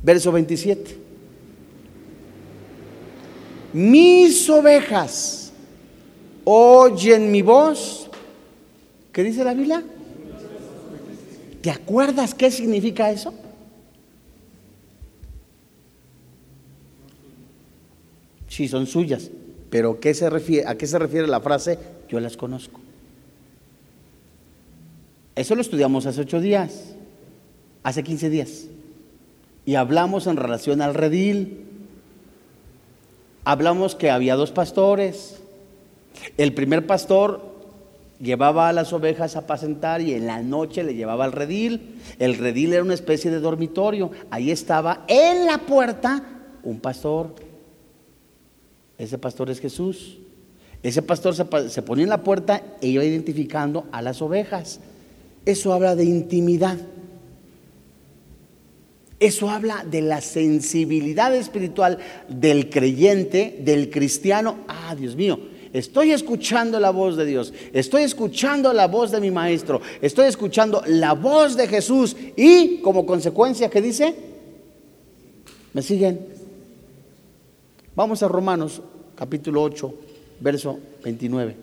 Verso 0.03 0.31
27. 0.31 0.97
Mis 3.73 4.49
ovejas 4.49 5.51
oyen 6.43 7.31
mi 7.31 7.41
voz. 7.41 8.09
¿Qué 9.11 9.23
dice 9.23 9.43
la 9.43 9.53
Biblia? 9.53 9.83
¿Te 11.61 11.69
acuerdas 11.69 12.33
qué 12.33 12.49
significa 12.49 13.11
eso? 13.11 13.33
Sí, 18.61 18.67
son 18.67 18.85
suyas. 18.85 19.31
Pero 19.71 19.99
¿qué 19.99 20.13
se 20.13 20.29
refiere, 20.29 20.67
¿a 20.67 20.75
qué 20.75 20.85
se 20.85 20.99
refiere 20.99 21.25
la 21.25 21.41
frase? 21.41 21.79
Yo 22.07 22.19
las 22.19 22.37
conozco. 22.37 22.79
Eso 25.33 25.55
lo 25.55 25.61
estudiamos 25.61 26.05
hace 26.05 26.21
ocho 26.21 26.39
días, 26.39 26.93
hace 27.81 28.03
quince 28.03 28.29
días. 28.29 28.65
Y 29.65 29.73
hablamos 29.73 30.27
en 30.27 30.35
relación 30.35 30.79
al 30.83 30.93
redil. 30.93 31.65
Hablamos 33.45 33.95
que 33.95 34.11
había 34.11 34.35
dos 34.35 34.51
pastores, 34.51 35.41
El 36.37 36.53
primer 36.53 36.85
pastor 36.85 37.41
llevaba 38.19 38.69
a 38.69 38.73
las 38.73 38.93
ovejas 38.93 39.35
a 39.35 39.39
apacentar 39.39 40.01
y 40.01 40.13
en 40.13 40.27
la 40.27 40.43
noche 40.43 40.83
le 40.83 40.93
llevaba 40.93 41.25
al 41.25 41.31
redil. 41.31 41.99
El 42.19 42.37
redil 42.37 42.73
era 42.73 42.83
una 42.83 42.93
especie 42.93 43.31
de 43.31 43.39
dormitorio. 43.39 44.11
Ahí 44.29 44.51
estaba 44.51 45.03
en 45.07 45.47
la 45.47 45.57
puerta 45.57 46.23
un 46.61 46.79
pastor. 46.79 47.49
Ese 49.01 49.17
pastor 49.17 49.49
es 49.49 49.59
Jesús. 49.59 50.19
Ese 50.83 51.01
pastor 51.01 51.33
se, 51.33 51.81
ponía 51.81 52.03
en 52.03 52.09
la 52.09 52.23
puerta 52.23 52.61
e 52.81 52.87
iba 52.87 53.03
identificando 53.03 53.85
a 53.91 54.03
las 54.03 54.21
ovejas. 54.21 54.79
Eso 55.43 55.73
habla 55.73 55.95
de 55.95 56.03
intimidad. 56.03 56.77
Eso 59.19 59.49
habla 59.49 59.83
de 59.89 60.03
la 60.03 60.21
sensibilidad 60.21 61.35
espiritual 61.35 61.97
del 62.29 62.69
creyente, 62.69 63.59
del 63.63 63.89
cristiano. 63.89 64.57
Ah, 64.67 64.95
Dios 64.95 65.15
mío, 65.15 65.39
estoy 65.73 66.11
escuchando 66.11 66.79
la 66.79 66.91
voz 66.91 67.17
de 67.17 67.25
Dios, 67.25 67.53
estoy 67.73 68.03
escuchando 68.03 68.71
la 68.71 68.87
voz 68.87 69.09
de 69.11 69.21
mi 69.21 69.31
maestro, 69.31 69.81
estoy 70.01 70.27
escuchando 70.27 70.83
la 70.87 71.13
voz 71.13 71.55
de 71.55 71.67
Jesús 71.67 72.15
y 72.35 72.81
como 72.81 73.05
consecuencia, 73.05 73.69
¿qué 73.69 73.81
dice? 73.81 74.15
¿Me 75.73 75.81
siguen? 75.81 76.19
Vamos 77.95 78.23
a 78.23 78.27
Romanos 78.27 78.81
capítulo 79.21 79.61
8, 79.61 79.93
verso 80.39 80.79
29. 81.03 81.55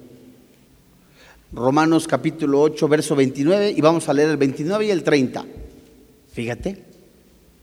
Romanos 1.52 2.06
capítulo 2.06 2.60
8, 2.60 2.86
verso 2.86 3.16
29 3.16 3.74
y 3.76 3.80
vamos 3.80 4.08
a 4.08 4.12
leer 4.12 4.28
el 4.28 4.36
29 4.36 4.86
y 4.86 4.90
el 4.92 5.02
30. 5.02 5.44
Fíjate. 6.32 6.84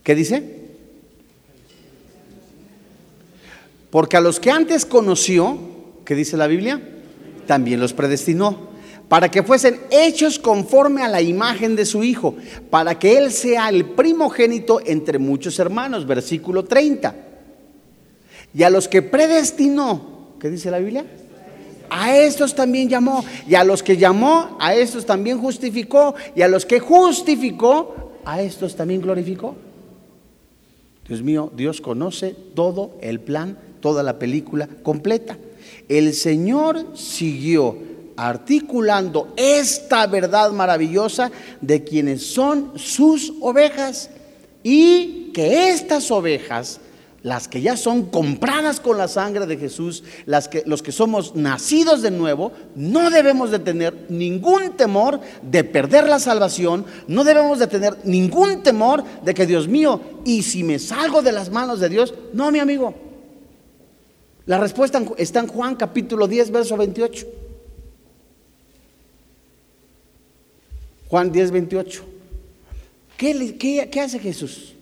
¿Qué 0.02 0.14
dice? 0.14 0.66
Porque 3.88 4.18
a 4.18 4.20
los 4.20 4.38
que 4.38 4.50
antes 4.50 4.84
conoció, 4.84 5.58
¿qué 6.04 6.14
dice 6.14 6.36
la 6.36 6.46
Biblia? 6.46 6.78
También 7.46 7.80
los 7.80 7.94
predestinó 7.94 8.68
para 9.08 9.30
que 9.30 9.44
fuesen 9.44 9.80
hechos 9.90 10.38
conforme 10.38 11.04
a 11.04 11.08
la 11.08 11.22
imagen 11.22 11.74
de 11.74 11.86
su 11.86 12.04
Hijo, 12.04 12.36
para 12.68 12.98
que 12.98 13.16
Él 13.16 13.32
sea 13.32 13.70
el 13.70 13.86
primogénito 13.86 14.78
entre 14.84 15.18
muchos 15.18 15.58
hermanos, 15.58 16.06
versículo 16.06 16.64
30. 16.66 17.25
Y 18.56 18.62
a 18.62 18.70
los 18.70 18.88
que 18.88 19.02
predestinó, 19.02 20.30
¿qué 20.40 20.48
dice 20.48 20.70
la 20.70 20.78
Biblia? 20.78 21.04
A 21.90 22.16
estos 22.16 22.54
también 22.54 22.88
llamó, 22.88 23.22
y 23.46 23.54
a 23.54 23.62
los 23.62 23.82
que 23.82 23.98
llamó, 23.98 24.56
a 24.58 24.74
estos 24.74 25.04
también 25.04 25.38
justificó, 25.38 26.14
y 26.34 26.40
a 26.40 26.48
los 26.48 26.64
que 26.64 26.80
justificó, 26.80 28.14
a 28.24 28.40
estos 28.40 28.74
también 28.74 29.02
glorificó. 29.02 29.56
Dios 31.06 31.22
mío, 31.22 31.52
Dios 31.54 31.82
conoce 31.82 32.34
todo 32.54 32.96
el 33.02 33.20
plan, 33.20 33.58
toda 33.80 34.02
la 34.02 34.18
película 34.18 34.66
completa. 34.82 35.36
El 35.86 36.14
Señor 36.14 36.96
siguió 36.96 37.76
articulando 38.16 39.34
esta 39.36 40.06
verdad 40.06 40.50
maravillosa 40.52 41.30
de 41.60 41.84
quienes 41.84 42.24
son 42.24 42.72
sus 42.76 43.34
ovejas 43.42 44.08
y 44.62 45.30
que 45.34 45.68
estas 45.68 46.10
ovejas 46.10 46.80
las 47.26 47.48
que 47.48 47.60
ya 47.60 47.76
son 47.76 48.04
compradas 48.04 48.78
con 48.78 48.98
la 48.98 49.08
sangre 49.08 49.46
de 49.46 49.56
Jesús, 49.56 50.04
las 50.26 50.46
que, 50.46 50.62
los 50.64 50.80
que 50.80 50.92
somos 50.92 51.34
nacidos 51.34 52.00
de 52.00 52.12
nuevo, 52.12 52.52
no 52.76 53.10
debemos 53.10 53.50
de 53.50 53.58
tener 53.58 54.06
ningún 54.08 54.76
temor 54.76 55.18
de 55.42 55.64
perder 55.64 56.08
la 56.08 56.20
salvación, 56.20 56.86
no 57.08 57.24
debemos 57.24 57.58
de 57.58 57.66
tener 57.66 57.98
ningún 58.04 58.62
temor 58.62 59.02
de 59.24 59.34
que 59.34 59.44
Dios 59.44 59.66
mío, 59.66 60.00
y 60.24 60.44
si 60.44 60.62
me 60.62 60.78
salgo 60.78 61.20
de 61.20 61.32
las 61.32 61.50
manos 61.50 61.80
de 61.80 61.88
Dios, 61.88 62.14
no, 62.32 62.52
mi 62.52 62.60
amigo. 62.60 62.94
La 64.44 64.58
respuesta 64.58 65.02
está 65.18 65.40
en 65.40 65.48
Juan 65.48 65.74
capítulo 65.74 66.28
10, 66.28 66.52
verso 66.52 66.76
28. 66.76 67.26
Juan 71.08 71.32
10, 71.32 71.50
28. 71.50 72.04
¿Qué, 73.16 73.56
qué, 73.58 73.88
qué 73.90 74.00
hace 74.00 74.20
Jesús? 74.20 74.75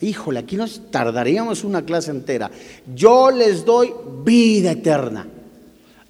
Híjole, 0.00 0.40
aquí 0.40 0.56
nos 0.56 0.90
tardaríamos 0.90 1.64
una 1.64 1.82
clase 1.82 2.10
entera. 2.10 2.50
Yo 2.94 3.30
les 3.30 3.64
doy 3.64 3.92
vida 4.24 4.72
eterna, 4.72 5.26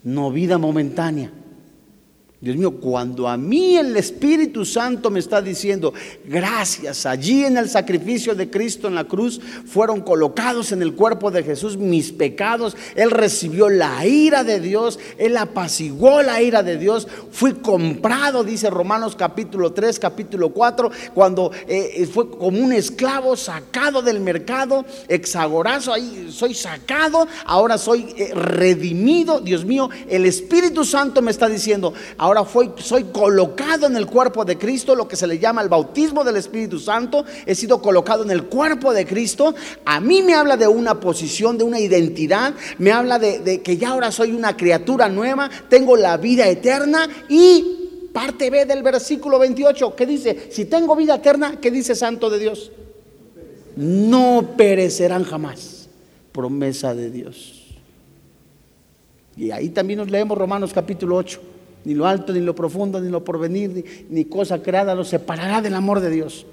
no 0.03 0.31
vida 0.31 0.59
momentánea. 0.59 1.31
Dios 2.39 2.55
mío, 2.55 2.73
cuando 2.73 3.29
a 3.29 3.39
mí 3.39 3.79
el 3.79 3.97
Espíritu 3.97 4.67
Santo 4.67 5.11
me 5.11 5.21
está 5.21 5.41
diciendo, 5.41 5.95
gracias, 6.27 7.07
allí 7.07 7.47
en 7.47 7.57
el 7.57 7.71
sacrificio 7.71 8.35
de 8.35 8.51
Cristo 8.51 8.89
en 8.89 8.95
la 8.95 9.05
cruz 9.05 9.41
fueron 9.65 10.03
colocados 10.03 10.71
en 10.71 10.83
el 10.83 10.95
cuerpo 10.95 11.31
de 11.31 11.43
Jesús 11.43 11.79
mis 11.79 12.13
pecados, 12.13 12.77
Él 12.95 13.11
recibió 13.11 13.71
la 13.71 14.05
ira 14.07 14.45
de 14.45 14.61
Dios, 14.61 14.99
Él 15.17 15.35
apaciguó 15.39 16.21
la 16.21 16.43
ira 16.43 16.63
de 16.63 16.77
Dios, 16.77 17.09
fui 17.31 17.55
comprado, 17.55 18.45
dice 18.45 18.69
Romanos 18.69 19.17
capítulo 19.17 19.73
3, 19.73 19.99
capítulo 19.99 20.51
4, 20.51 20.91
cuando 21.15 21.53
eh, 21.67 22.07
fue 22.13 22.29
como 22.29 22.59
un 22.59 22.75
esclavo 22.75 23.35
sacado 23.37 24.03
del 24.03 24.21
mercado, 24.21 24.85
exagorazo, 25.09 25.91
ahí 25.91 26.29
soy 26.31 26.53
sacado, 26.53 27.27
ahora 27.47 27.79
soy 27.79 28.15
eh, 28.19 28.35
redimido, 28.35 29.41
Dios 29.41 29.65
mío, 29.65 29.89
el 30.07 30.27
Espíritu 30.27 30.85
Santo 30.85 31.23
me 31.23 31.31
está 31.31 31.49
diciendo, 31.49 31.95
ahora 32.27 32.45
soy 32.79 33.05
colocado 33.05 33.87
en 33.87 33.97
el 33.97 34.07
cuerpo 34.07 34.45
de 34.45 34.59
Cristo, 34.59 34.97
lo 34.97 35.07
que 35.07 35.15
se 35.15 35.29
le 35.29 35.39
llama 35.39 35.63
el 35.63 35.69
bautismo 35.69 36.25
del 36.25 36.37
Espíritu 36.37 36.81
Santo, 36.81 37.25
he 37.47 37.55
sido 37.55 37.81
colocado 37.81 38.25
en 38.25 38.33
el 38.33 38.47
cuerpo 38.47 38.93
de 38.93 39.07
Cristo, 39.07 39.55
a 39.85 40.01
mí 40.01 40.23
me 40.23 40.35
habla 40.35 40.57
de 40.57 40.67
una 40.67 40.99
posición, 40.99 41.57
de 41.57 41.63
una 41.63 41.79
identidad, 41.79 42.53
me 42.79 42.91
habla 42.91 43.21
de, 43.21 43.63
que 43.63 43.77
ya 43.77 43.91
ahora 43.91 44.11
soy 44.11 44.33
una 44.33 44.57
criatura 44.57 45.09
nueva, 45.09 45.49
tengo 45.69 45.97
la 45.97 46.17
vida 46.17 46.49
eterna. 46.49 47.09
Y 47.29 48.09
parte 48.13 48.51
B 48.51 48.67
del 48.67 48.83
versículo 48.83 49.39
28, 49.39 49.95
que 49.95 50.07
dice, 50.07 50.49
si 50.51 50.65
tengo 50.65 50.97
vida 50.97 51.15
eterna, 51.15 51.61
¿qué 51.61 51.71
dice 51.71 51.95
Santo 51.95 52.29
de 52.29 52.41
Dios? 52.41 52.73
No 53.77 54.55
perecerán 54.57 55.23
jamás, 55.23 55.89
promesa 56.33 56.93
de 56.93 57.09
Dios. 57.11 57.77
Y 59.37 59.53
ahí 59.53 59.69
también 59.69 59.99
nos 59.99 60.11
leemos 60.11 60.37
Romanos 60.37 60.73
capítulo 60.73 61.15
8 61.17 61.56
ni 61.87 61.95
lo 61.95 62.05
alto, 62.05 62.33
ni 62.33 62.41
lo 62.41 62.53
profundo, 62.53 63.01
ni 63.01 63.09
lo 63.09 63.23
porvenir, 63.23 64.07
ni, 64.11 64.25
cosa 64.25 64.61
creada 64.61 64.93
los 64.93 65.07
separará 65.07 65.63
del 65.63 65.77
amor 65.77 66.01
de 66.01 66.11
Dios. 66.11 66.45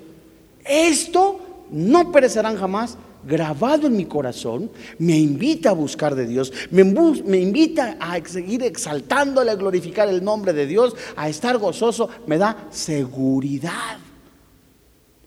Esto 0.63 1.39
no 1.72 2.12
perecerán 2.12 2.56
jamás, 2.56 3.00
grabado 3.28 3.88
en 3.88 3.98
mi 3.98 4.06
corazón, 4.06 4.69
me 5.00 5.17
invita 5.17 5.72
a 5.72 5.74
buscar 5.74 6.13
de 6.13 6.28
Dios, 6.28 6.54
me, 6.69 6.84
me, 6.84 7.39
invita 7.39 7.98
a 8.00 8.24
seguir 8.24 8.62
exaltándole, 8.62 9.50
a 9.50 9.56
glorificar 9.56 10.08
el 10.08 10.24
nombre 10.24 10.54
de 10.54 10.67
Dios, 10.67 10.96
a 11.15 11.28
estar 11.28 11.58
gozoso, 11.58 12.10
me 12.28 12.38
da 12.38 12.67
seguridad. 12.69 13.98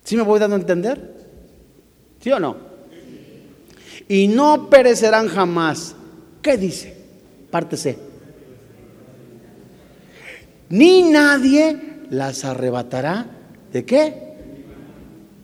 ¿Sí 0.04 0.16
me 0.16 0.22
voy 0.22 0.38
dando 0.38 0.54
a 0.54 0.60
entender? 0.60 1.16
¿Sí 2.20 2.30
o 2.30 2.38
no? 2.38 2.56
Y 4.08 4.28
no 4.28 4.70
perecerán 4.70 5.26
jamás. 5.26 5.96
¿Qué 6.42 6.56
dice? 6.56 6.96
Parte 7.50 7.76
C 7.76 8.05
ni 10.68 11.02
nadie 11.02 11.76
las 12.10 12.44
arrebatará. 12.44 13.26
¿De 13.72 13.84
qué? 13.84 14.14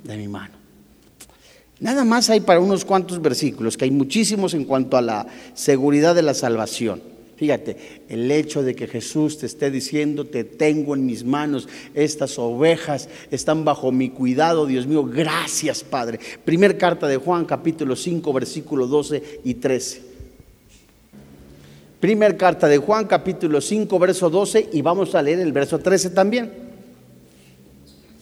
De 0.04 0.16
mi 0.16 0.28
mano. 0.28 0.54
Nada 1.80 2.04
más 2.04 2.30
hay 2.30 2.40
para 2.40 2.60
unos 2.60 2.84
cuantos 2.84 3.20
versículos, 3.20 3.76
que 3.76 3.84
hay 3.84 3.90
muchísimos 3.90 4.54
en 4.54 4.64
cuanto 4.64 4.96
a 4.96 5.02
la 5.02 5.26
seguridad 5.54 6.14
de 6.14 6.22
la 6.22 6.32
salvación. 6.34 7.02
Fíjate, 7.36 8.04
el 8.08 8.30
hecho 8.30 8.62
de 8.62 8.76
que 8.76 8.86
Jesús 8.86 9.38
te 9.38 9.46
esté 9.46 9.68
diciendo, 9.68 10.24
te 10.26 10.44
tengo 10.44 10.94
en 10.94 11.04
mis 11.04 11.24
manos, 11.24 11.68
estas 11.92 12.38
ovejas 12.38 13.08
están 13.32 13.64
bajo 13.64 13.90
mi 13.90 14.10
cuidado, 14.10 14.64
Dios 14.64 14.86
mío, 14.86 15.04
gracias 15.04 15.82
Padre. 15.82 16.20
Primer 16.44 16.78
carta 16.78 17.08
de 17.08 17.16
Juan, 17.16 17.44
capítulo 17.44 17.96
5, 17.96 18.32
versículo 18.32 18.86
12 18.86 19.40
y 19.42 19.54
13. 19.54 20.11
Primer 22.02 22.36
carta 22.36 22.66
de 22.66 22.78
Juan, 22.78 23.06
capítulo 23.06 23.60
5, 23.60 23.96
verso 24.00 24.28
12, 24.28 24.70
y 24.72 24.82
vamos 24.82 25.14
a 25.14 25.22
leer 25.22 25.38
el 25.38 25.52
verso 25.52 25.78
13 25.78 26.10
también. 26.10 26.52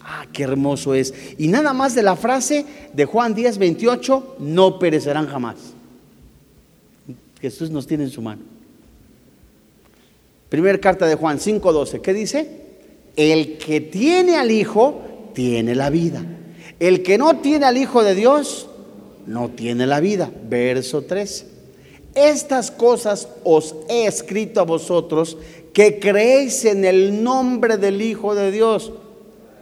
Ah, 0.02 0.26
qué 0.30 0.42
hermoso 0.42 0.92
es. 0.92 1.14
Y 1.38 1.48
nada 1.48 1.72
más 1.72 1.94
de 1.94 2.02
la 2.02 2.14
frase 2.14 2.66
de 2.92 3.06
Juan 3.06 3.34
10, 3.34 3.56
28, 3.56 4.36
no 4.40 4.78
perecerán 4.78 5.28
jamás. 5.28 5.56
Jesús 7.40 7.70
nos 7.70 7.86
tiene 7.86 8.04
en 8.04 8.10
su 8.10 8.20
mano. 8.20 8.42
Primer 10.50 10.78
carta 10.78 11.06
de 11.06 11.14
Juan 11.14 11.40
5, 11.40 11.72
12, 11.72 12.02
¿qué 12.02 12.12
dice? 12.12 12.50
El 13.16 13.56
que 13.56 13.80
tiene 13.80 14.36
al 14.36 14.50
Hijo, 14.50 15.30
tiene 15.32 15.74
la 15.74 15.88
vida. 15.88 16.22
El 16.80 17.02
que 17.02 17.16
no 17.16 17.38
tiene 17.38 17.64
al 17.64 17.78
Hijo 17.78 18.04
de 18.04 18.14
Dios, 18.14 18.68
no 19.26 19.48
tiene 19.48 19.86
la 19.86 20.00
vida. 20.00 20.30
Verso 20.50 21.00
13. 21.00 21.49
Estas 22.14 22.70
cosas 22.70 23.28
os 23.44 23.74
he 23.88 24.06
escrito 24.06 24.60
a 24.60 24.64
vosotros 24.64 25.36
que 25.72 26.00
creéis 26.00 26.64
en 26.64 26.84
el 26.84 27.22
nombre 27.22 27.76
del 27.76 28.02
Hijo 28.02 28.34
de 28.34 28.50
Dios, 28.50 28.92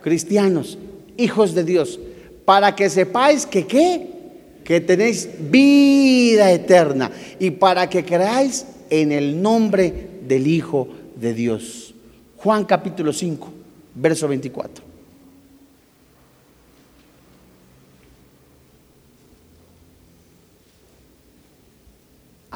cristianos, 0.02 0.78
hijos 1.16 1.54
de 1.54 1.64
Dios, 1.64 2.00
para 2.44 2.74
que 2.74 2.88
sepáis 2.88 3.44
que 3.44 3.66
qué, 3.66 4.06
que 4.64 4.80
tenéis 4.80 5.28
vida 5.38 6.50
eterna 6.50 7.10
y 7.38 7.50
para 7.50 7.90
que 7.90 8.04
creáis 8.04 8.66
en 8.88 9.12
el 9.12 9.40
nombre 9.42 10.08
del 10.26 10.46
Hijo 10.46 10.88
de 11.16 11.34
Dios. 11.34 11.94
Juan 12.38 12.64
capítulo 12.64 13.12
5, 13.12 13.48
verso 13.94 14.28
24. 14.28 14.87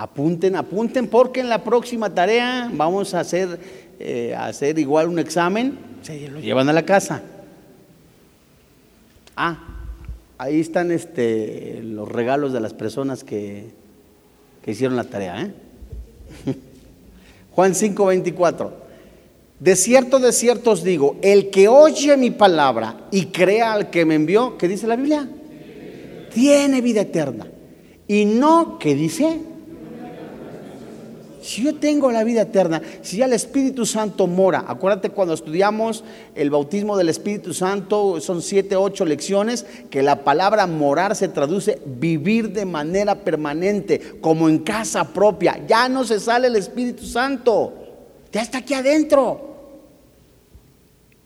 Apunten, 0.02 0.56
apunten, 0.56 1.06
porque 1.06 1.38
en 1.38 1.48
la 1.48 1.62
próxima 1.62 2.12
tarea 2.12 2.68
vamos 2.74 3.14
a 3.14 3.20
hacer, 3.20 3.60
eh, 4.00 4.34
hacer 4.36 4.76
igual 4.80 5.06
un 5.06 5.20
examen, 5.20 5.78
se 6.02 6.28
lo 6.28 6.40
llevan 6.40 6.68
a 6.68 6.72
la 6.72 6.84
casa. 6.84 7.22
Ah, 9.36 9.58
ahí 10.38 10.58
están 10.58 10.90
este, 10.90 11.82
los 11.84 12.08
regalos 12.08 12.52
de 12.52 12.58
las 12.58 12.74
personas 12.74 13.22
que, 13.22 13.70
que 14.60 14.72
hicieron 14.72 14.96
la 14.96 15.04
tarea. 15.04 15.40
¿eh? 15.42 15.52
Juan 17.52 17.72
5, 17.72 18.04
24. 18.04 18.82
De 19.60 19.76
cierto, 19.76 20.18
de 20.18 20.32
cierto 20.32 20.72
os 20.72 20.82
digo, 20.82 21.14
el 21.22 21.50
que 21.50 21.68
oye 21.68 22.16
mi 22.16 22.32
palabra 22.32 23.06
y 23.12 23.26
crea 23.26 23.72
al 23.72 23.88
que 23.88 24.04
me 24.04 24.16
envió, 24.16 24.58
¿qué 24.58 24.66
dice 24.66 24.88
la 24.88 24.96
Biblia? 24.96 25.28
Tiene 26.34 26.80
vida 26.80 27.02
eterna. 27.02 27.46
Y 28.08 28.24
no, 28.24 28.80
¿qué 28.80 28.96
dice? 28.96 29.51
Si 31.42 31.64
yo 31.64 31.74
tengo 31.74 32.12
la 32.12 32.22
vida 32.22 32.42
eterna, 32.42 32.80
si 33.02 33.16
ya 33.16 33.24
el 33.24 33.32
Espíritu 33.32 33.84
Santo 33.84 34.28
mora, 34.28 34.64
acuérdate 34.68 35.10
cuando 35.10 35.34
estudiamos 35.34 36.04
el 36.36 36.50
bautismo 36.50 36.96
del 36.96 37.08
Espíritu 37.08 37.52
Santo, 37.52 38.20
son 38.20 38.42
siete, 38.42 38.76
ocho 38.76 39.04
lecciones, 39.04 39.66
que 39.90 40.02
la 40.02 40.22
palabra 40.22 40.68
morar 40.68 41.16
se 41.16 41.26
traduce 41.26 41.80
vivir 41.84 42.52
de 42.52 42.64
manera 42.64 43.16
permanente, 43.16 44.00
como 44.20 44.48
en 44.48 44.60
casa 44.60 45.12
propia. 45.12 45.60
Ya 45.66 45.88
no 45.88 46.04
se 46.04 46.20
sale 46.20 46.46
el 46.46 46.54
Espíritu 46.54 47.04
Santo, 47.04 47.72
ya 48.30 48.40
está 48.40 48.58
aquí 48.58 48.74
adentro. 48.74 49.50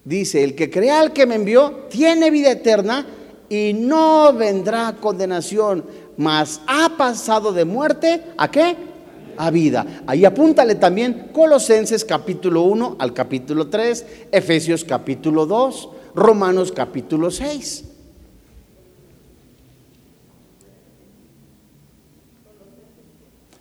Dice, 0.02 0.42
el 0.42 0.54
que 0.54 0.70
crea 0.70 1.00
al 1.00 1.12
que 1.12 1.26
me 1.26 1.34
envió, 1.34 1.88
tiene 1.90 2.30
vida 2.30 2.52
eterna 2.52 3.06
y 3.50 3.74
no 3.74 4.32
vendrá 4.32 4.96
condenación, 4.98 5.84
mas 6.16 6.62
ha 6.66 6.96
pasado 6.96 7.52
de 7.52 7.66
muerte 7.66 8.22
a 8.38 8.50
qué? 8.50 8.95
A 9.38 9.50
vida. 9.50 10.02
Ahí 10.06 10.24
apúntale 10.24 10.74
también 10.74 11.30
Colosenses 11.32 12.04
capítulo 12.04 12.62
1 12.62 12.96
al 12.98 13.12
capítulo 13.12 13.68
3, 13.68 14.06
Efesios 14.32 14.84
capítulo 14.84 15.46
2, 15.46 15.88
Romanos 16.14 16.72
capítulo 16.72 17.30
6. 17.30 17.84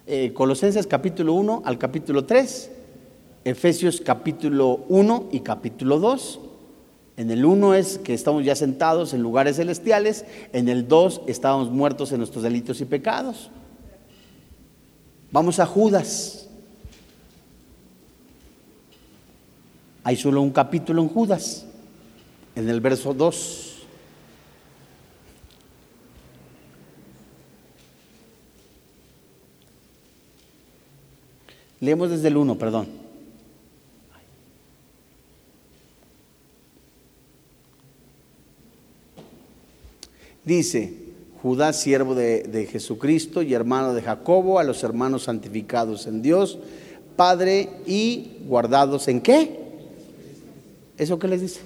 Eh, 0.08 0.34
Colosenses 0.34 0.86
capítulo 0.86 1.34
1 1.34 1.64
al 1.66 1.80
capítulo 1.80 2.26
3, 2.26 2.72
Efesios 3.44 4.02
capítulo 4.02 4.86
1 4.88 5.30
y 5.32 5.40
capítulo 5.40 6.00
2. 6.00 6.40
En 7.18 7.32
el 7.32 7.44
1 7.44 7.74
es 7.74 7.98
que 7.98 8.14
estamos 8.14 8.46
ya 8.46 8.56
sentados 8.56 9.14
en 9.14 9.22
lugares 9.22 9.56
celestiales, 9.56 10.26
en 10.54 10.70
el 10.70 10.88
2 10.88 11.22
estábamos 11.28 11.72
muertos 11.72 12.12
en 12.12 12.20
nuestros 12.20 12.44
delitos 12.44 12.82
y 12.82 12.86
pecados. 12.86 13.50
Vamos 15.32 15.60
a 15.60 15.66
Judas. 15.66 16.48
Hay 20.04 20.16
solo 20.16 20.42
un 20.42 20.52
capítulo 20.52 21.02
en 21.02 21.10
Judas, 21.10 21.66
en 22.56 22.70
el 22.70 22.80
verso 22.80 23.14
2. 23.14 23.76
Leemos 31.80 32.10
desde 32.10 32.28
el 32.30 32.38
1, 32.38 32.58
perdón. 32.58 32.88
Dice, 40.44 41.05
Judas, 41.46 41.80
siervo 41.80 42.16
de, 42.16 42.68
Jesucristo 42.72 43.44
y 43.44 43.54
hermano 43.54 43.94
de 43.94 44.02
Jacobo, 44.02 44.58
a 44.58 44.64
los 44.64 44.84
hermanos 44.84 45.26
santificados 45.26 46.08
en 46.08 46.24
Dios, 46.24 46.58
Padre 47.16 47.70
y 47.86 48.40
guardados 48.48 49.08
en 49.08 49.22
qué? 49.22 49.60
¿Eso 50.98 51.20
qué 51.20 51.28
les 51.28 51.42
dice? 51.42 51.62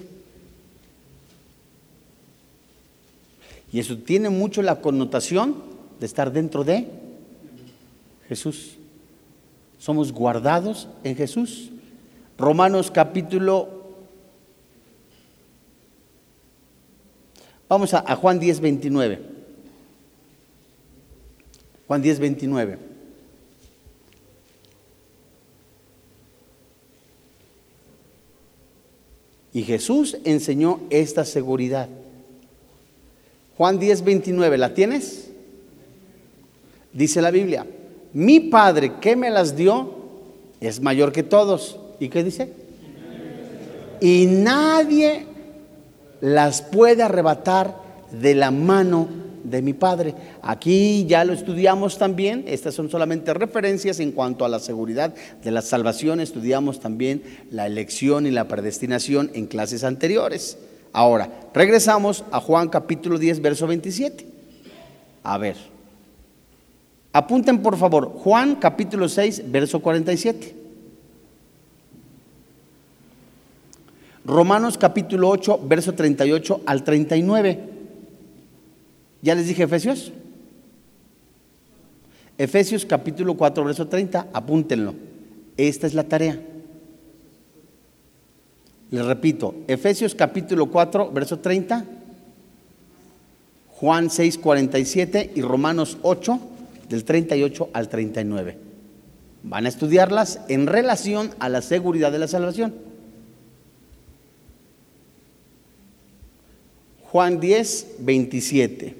Y 3.72 3.80
eso 3.80 3.96
tiene 3.96 4.28
mucho 4.28 4.60
la 4.60 4.82
connotación 4.82 5.56
de 5.98 6.04
estar 6.04 6.30
dentro 6.30 6.62
de 6.62 6.86
Jesús. 8.28 8.76
Somos 9.78 10.12
guardados 10.12 10.88
en 11.04 11.16
Jesús. 11.16 11.70
Romanos 12.36 12.90
capítulo... 12.90 13.80
Vamos 17.66 17.94
a, 17.94 18.04
a 18.06 18.14
Juan 18.14 18.38
10, 18.38 18.60
29. 18.60 19.39
Juan 21.90 22.02
10, 22.02 22.20
29. 22.20 22.78
Y 29.52 29.62
Jesús 29.64 30.16
enseñó 30.22 30.82
esta 30.90 31.24
seguridad. 31.24 31.88
Juan 33.56 33.80
10, 33.80 34.04
29, 34.04 34.56
¿la 34.56 34.72
tienes? 34.72 35.32
Dice 36.92 37.20
la 37.20 37.32
Biblia, 37.32 37.66
mi 38.12 38.38
Padre 38.38 39.00
que 39.00 39.16
me 39.16 39.28
las 39.28 39.56
dio 39.56 39.92
es 40.60 40.80
mayor 40.80 41.10
que 41.10 41.24
todos. 41.24 41.80
¿Y 41.98 42.08
qué 42.08 42.22
dice? 42.22 42.52
Y 44.00 44.26
nadie 44.26 45.26
las 46.20 46.62
puede 46.62 47.02
arrebatar 47.02 47.74
de 48.12 48.36
la 48.36 48.52
mano 48.52 49.08
de 49.50 49.62
mi 49.62 49.72
Padre. 49.72 50.14
Aquí 50.42 51.06
ya 51.06 51.24
lo 51.24 51.32
estudiamos 51.32 51.98
también, 51.98 52.44
estas 52.46 52.74
son 52.74 52.90
solamente 52.90 53.34
referencias 53.34 54.00
en 54.00 54.12
cuanto 54.12 54.44
a 54.44 54.48
la 54.48 54.60
seguridad 54.60 55.14
de 55.42 55.50
la 55.50 55.62
salvación, 55.62 56.20
estudiamos 56.20 56.80
también 56.80 57.22
la 57.50 57.66
elección 57.66 58.26
y 58.26 58.30
la 58.30 58.48
predestinación 58.48 59.30
en 59.34 59.46
clases 59.46 59.84
anteriores. 59.84 60.58
Ahora, 60.92 61.30
regresamos 61.54 62.24
a 62.30 62.40
Juan 62.40 62.68
capítulo 62.68 63.18
10, 63.18 63.42
verso 63.42 63.66
27. 63.66 64.26
A 65.22 65.38
ver, 65.38 65.56
apunten 67.12 67.62
por 67.62 67.76
favor, 67.76 68.12
Juan 68.16 68.56
capítulo 68.56 69.08
6, 69.08 69.44
verso 69.50 69.80
47. 69.80 70.60
Romanos 74.24 74.76
capítulo 74.76 75.28
8, 75.30 75.60
verso 75.64 75.94
38 75.94 76.60
al 76.66 76.84
39. 76.84 77.69
¿Ya 79.22 79.34
les 79.34 79.46
dije 79.46 79.64
Efesios? 79.64 80.12
Efesios 82.38 82.86
capítulo 82.86 83.36
4, 83.36 83.64
verso 83.64 83.86
30, 83.86 84.28
apúntenlo. 84.32 84.94
Esta 85.56 85.86
es 85.86 85.94
la 85.94 86.04
tarea. 86.04 86.40
Les 88.90 89.04
repito, 89.04 89.54
Efesios 89.68 90.14
capítulo 90.14 90.70
4, 90.70 91.10
verso 91.12 91.38
30, 91.38 91.84
Juan 93.68 94.10
6, 94.10 94.38
47 94.38 95.32
y 95.34 95.42
Romanos 95.42 95.98
8, 96.02 96.40
del 96.88 97.04
38 97.04 97.68
al 97.72 97.88
39. 97.88 98.58
Van 99.42 99.66
a 99.66 99.68
estudiarlas 99.68 100.40
en 100.48 100.66
relación 100.66 101.30
a 101.38 101.48
la 101.48 101.62
seguridad 101.62 102.10
de 102.10 102.18
la 102.18 102.28
salvación. 102.28 102.74
Juan 107.10 107.38
10, 107.38 107.96
27. 108.00 108.99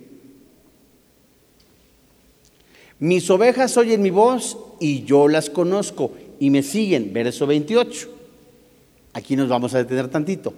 Mis 3.00 3.30
ovejas 3.30 3.78
oyen 3.78 4.02
mi 4.02 4.10
voz 4.10 4.58
y 4.78 5.04
yo 5.04 5.26
las 5.26 5.48
conozco 5.48 6.12
y 6.38 6.50
me 6.50 6.62
siguen. 6.62 7.14
Verso 7.14 7.46
28. 7.46 8.08
Aquí 9.14 9.36
nos 9.36 9.48
vamos 9.48 9.74
a 9.74 9.78
detener 9.78 10.08
tantito. 10.08 10.52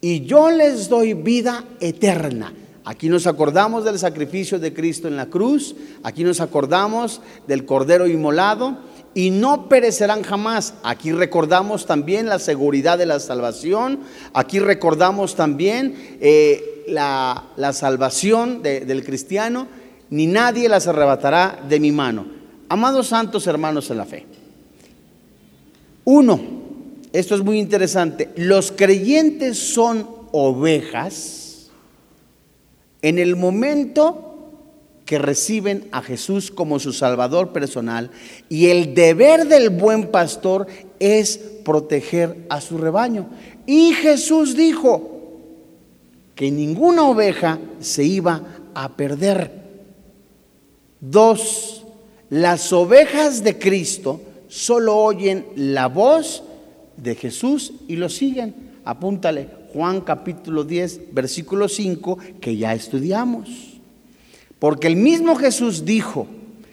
Y 0.00 0.24
yo 0.24 0.50
les 0.50 0.88
doy 0.88 1.12
vida 1.12 1.64
eterna. 1.78 2.54
Aquí 2.86 3.10
nos 3.10 3.26
acordamos 3.26 3.84
del 3.84 3.98
sacrificio 3.98 4.58
de 4.58 4.72
Cristo 4.72 5.08
en 5.08 5.16
la 5.16 5.26
cruz. 5.26 5.76
Aquí 6.02 6.24
nos 6.24 6.40
acordamos 6.40 7.20
del 7.46 7.66
Cordero 7.66 8.06
inmolado. 8.06 8.78
Y 9.14 9.28
no 9.28 9.68
perecerán 9.68 10.22
jamás. 10.22 10.72
Aquí 10.82 11.12
recordamos 11.12 11.84
también 11.84 12.30
la 12.30 12.38
seguridad 12.38 12.96
de 12.96 13.04
la 13.04 13.20
salvación. 13.20 14.00
Aquí 14.32 14.58
recordamos 14.58 15.36
también 15.36 16.16
eh, 16.18 16.82
la, 16.88 17.44
salvación 17.74 18.62
del 18.62 19.04
cristiano 19.04 19.81
ni 20.12 20.26
nadie 20.26 20.68
las 20.68 20.86
arrebatará 20.86 21.64
de 21.66 21.80
mi 21.80 21.90
mano. 21.90 22.26
Amados 22.68 23.06
santos 23.06 23.46
hermanos 23.46 23.90
en 23.90 23.96
la 23.96 24.04
fe. 24.04 24.26
Uno, 26.04 26.38
esto 27.14 27.34
es 27.34 27.42
muy 27.42 27.58
interesante, 27.58 28.28
los 28.36 28.72
creyentes 28.72 29.58
son 29.58 30.06
ovejas 30.32 31.70
en 33.00 33.18
el 33.18 33.36
momento 33.36 34.50
que 35.06 35.18
reciben 35.18 35.88
a 35.92 36.02
Jesús 36.02 36.50
como 36.50 36.78
su 36.78 36.92
Salvador 36.92 37.54
personal 37.54 38.10
y 38.50 38.66
el 38.66 38.94
deber 38.94 39.46
del 39.46 39.70
buen 39.70 40.08
pastor 40.08 40.66
es 41.00 41.38
proteger 41.64 42.44
a 42.50 42.60
su 42.60 42.76
rebaño. 42.76 43.30
Y 43.64 43.94
Jesús 43.94 44.56
dijo 44.56 45.38
que 46.34 46.50
ninguna 46.50 47.04
oveja 47.04 47.58
se 47.80 48.04
iba 48.04 48.42
a 48.74 48.90
perder. 48.90 49.61
Dos, 51.04 51.82
las 52.30 52.72
ovejas 52.72 53.42
de 53.42 53.58
Cristo 53.58 54.20
solo 54.46 54.96
oyen 54.96 55.44
la 55.56 55.88
voz 55.88 56.44
de 56.96 57.16
Jesús 57.16 57.72
y 57.88 57.96
lo 57.96 58.08
siguen. 58.08 58.54
Apúntale 58.84 59.48
Juan 59.72 60.02
capítulo 60.02 60.62
10, 60.62 61.12
versículo 61.12 61.68
5, 61.68 62.18
que 62.40 62.56
ya 62.56 62.72
estudiamos. 62.72 63.80
Porque 64.60 64.86
el 64.86 64.94
mismo 64.94 65.34
Jesús 65.34 65.84
dijo 65.84 66.28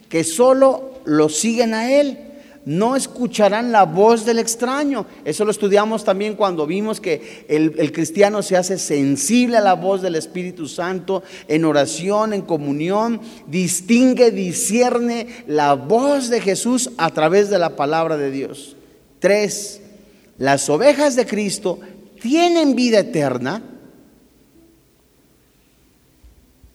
que 0.10 0.24
solo 0.24 1.02
lo 1.06 1.28
siguen 1.28 1.74
a 1.74 1.92
Él 1.92 2.20
no 2.70 2.95
escucharán 2.95 3.72
la 3.72 3.86
voz 3.86 4.26
del 4.26 4.38
extraño. 4.38 5.07
Eso 5.26 5.43
lo 5.43 5.49
estudiamos 5.49 6.03
también 6.03 6.36
cuando 6.36 6.67
vimos 6.67 7.01
que 7.01 7.47
el, 7.49 7.91
cristiano 7.91 8.43
se 8.43 8.57
hace 8.57 8.78
sensible 8.78 9.57
a 9.57 9.61
la 9.61 9.74
voz 9.74 10.03
del 10.03 10.15
Espíritu 10.15 10.67
Santo 10.67 11.24
en 11.47 11.65
oración, 11.65 12.32
en 12.32 12.43
comunión, 12.43 13.22
distingue, 13.47 14.30
discierne 14.30 15.45
la 15.47 15.74
voz 15.74 16.30
de 16.30 16.41
Jesús 16.41 16.91
a 16.97 17.09
través 17.09 17.49
de 17.49 17.57
la 17.57 17.76
palabra 17.76 18.17
de 18.17 18.30
Dios. 18.30 18.76
Tres, 19.17 19.82
las 20.38 20.70
ovejas 20.70 21.15
de 21.15 21.26
Cristo 21.26 21.80
tienen 22.22 22.76
vida 22.76 22.99
eterna 22.99 23.63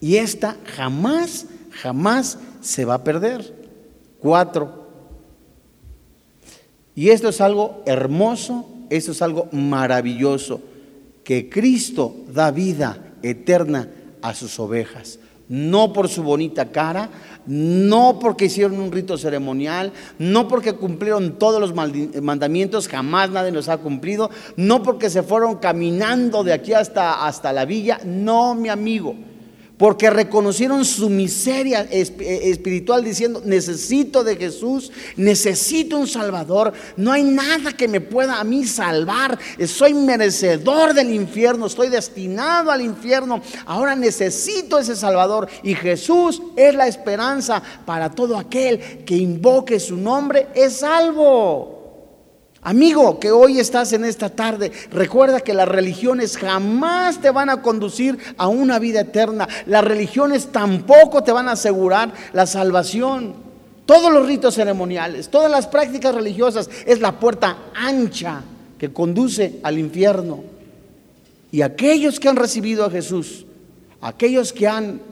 y 0.01 0.17
esta 0.17 0.57
jamás, 0.75 1.47
jamás 1.71 2.37
se 2.61 2.85
va 2.85 2.95
a 2.95 3.05
perder. 3.05 3.55
Cuatro, 4.19 4.84
y 6.95 7.11
esto 7.11 7.29
es 7.29 7.41
algo 7.41 7.83
hermoso, 7.87 8.69
esto 8.91 9.13
es 9.13 9.23
algo 9.23 9.49
maravilloso, 9.53 10.61
que 11.25 11.49
Cristo 11.49 12.15
da 12.29 12.51
vida 12.51 13.15
eterna 13.23 13.89
a 14.23 14.35
sus 14.35 14.59
ovejas. 14.61 15.19
No 15.49 15.93
por 15.93 16.09
su 16.09 16.23
bonita 16.23 16.73
cara, 16.73 17.11
no 17.47 18.19
porque 18.19 18.47
hicieron 18.47 18.81
un 18.81 18.93
rito 18.93 19.19
ceremonial, 19.19 19.93
no 20.19 20.49
porque 20.49 20.73
cumplieron 20.73 21.39
todos 21.39 21.61
los 21.61 21.75
mandamientos, 21.75 22.89
jamás 22.89 23.31
nadie 23.31 23.51
los 23.51 23.69
ha 23.69 23.79
cumplido, 23.79 24.31
no 24.57 24.83
porque 24.83 25.11
se 25.11 25.23
fueron 25.23 25.57
caminando 25.57 26.45
de 26.45 26.55
aquí 26.55 26.73
hasta, 26.73 27.27
hasta 27.27 27.53
la 27.53 27.67
villa, 27.67 28.01
no 28.05 28.55
mi 28.55 28.71
amigo 28.71 29.17
porque 29.79 30.11
reconocieron 30.11 30.85
su 30.85 31.11
miseria 31.11 31.87
eh, 31.91 32.01
espiritual 32.45 33.05
diciendo, 33.05 33.43
necesito 33.45 34.23
de 34.23 34.37
Jesús, 34.37 34.93
necesito 35.17 35.99
un 35.99 36.07
Salvador, 36.07 36.73
no 36.97 37.13
hay 37.13 37.23
nada 37.25 37.73
que 37.73 37.89
me 37.89 38.01
pueda 38.01 38.41
a 38.41 38.45
mí 38.45 38.65
salvar, 38.65 39.39
soy 39.67 39.95
merecedor 39.95 40.95
del 40.95 41.13
infierno, 41.13 41.67
estoy 41.67 41.89
destinado 41.89 42.71
al 42.71 42.83
infierno, 42.83 43.43
ahora 43.67 43.97
necesito 43.97 44.79
ese 44.79 44.97
Salvador 44.97 45.49
y 45.63 45.75
Jesús 45.75 46.43
es 46.57 46.75
la 46.75 46.87
esperanza 46.87 47.63
para 47.85 48.11
todo 48.11 48.37
aquel 48.37 49.05
que 49.05 49.17
invoque 49.17 49.81
su 49.81 49.97
nombre, 49.97 50.49
es 50.55 50.79
salvo. 50.79 51.84
Amigo 52.65 53.21
que 53.21 53.31
hoy 53.31 53.61
estás 53.61 53.93
en 53.93 54.07
esta 54.07 54.31
tarde, 54.31 54.73
recuerda 54.91 55.41
que 55.41 55.53
las 55.53 55.69
religiones 55.69 56.39
jamás 56.39 57.21
te 57.21 57.31
van 57.31 57.51
a 57.51 57.61
conducir 57.61 58.17
a 58.39 58.49
una 58.49 58.79
vida 58.79 59.03
eterna. 59.03 59.47
Las 59.67 59.85
religiones 59.85 60.51
tampoco 60.51 61.23
te 61.23 61.31
van 61.31 61.47
a 61.47 61.53
asegurar 61.53 62.15
la 62.33 62.47
salvación. 62.47 63.35
Todos 63.85 64.11
los 64.11 64.27
ritos 64.27 64.55
ceremoniales, 64.55 65.29
todas 65.29 65.51
las 65.51 65.67
prácticas 65.67 66.15
religiosas 66.15 66.71
es 66.87 67.01
la 67.01 67.21
puerta 67.21 67.59
ancha 67.75 68.41
que 68.79 68.91
conduce 68.91 69.61
al 69.63 69.79
infierno. 69.79 70.43
Y 71.53 71.61
aquellos 71.61 72.19
que 72.19 72.31
han 72.31 72.37
recibido 72.37 72.87
a 72.87 72.91
Jesús, 72.91 73.45
aquellos 74.01 74.55
que 74.55 74.67
han 74.67 75.03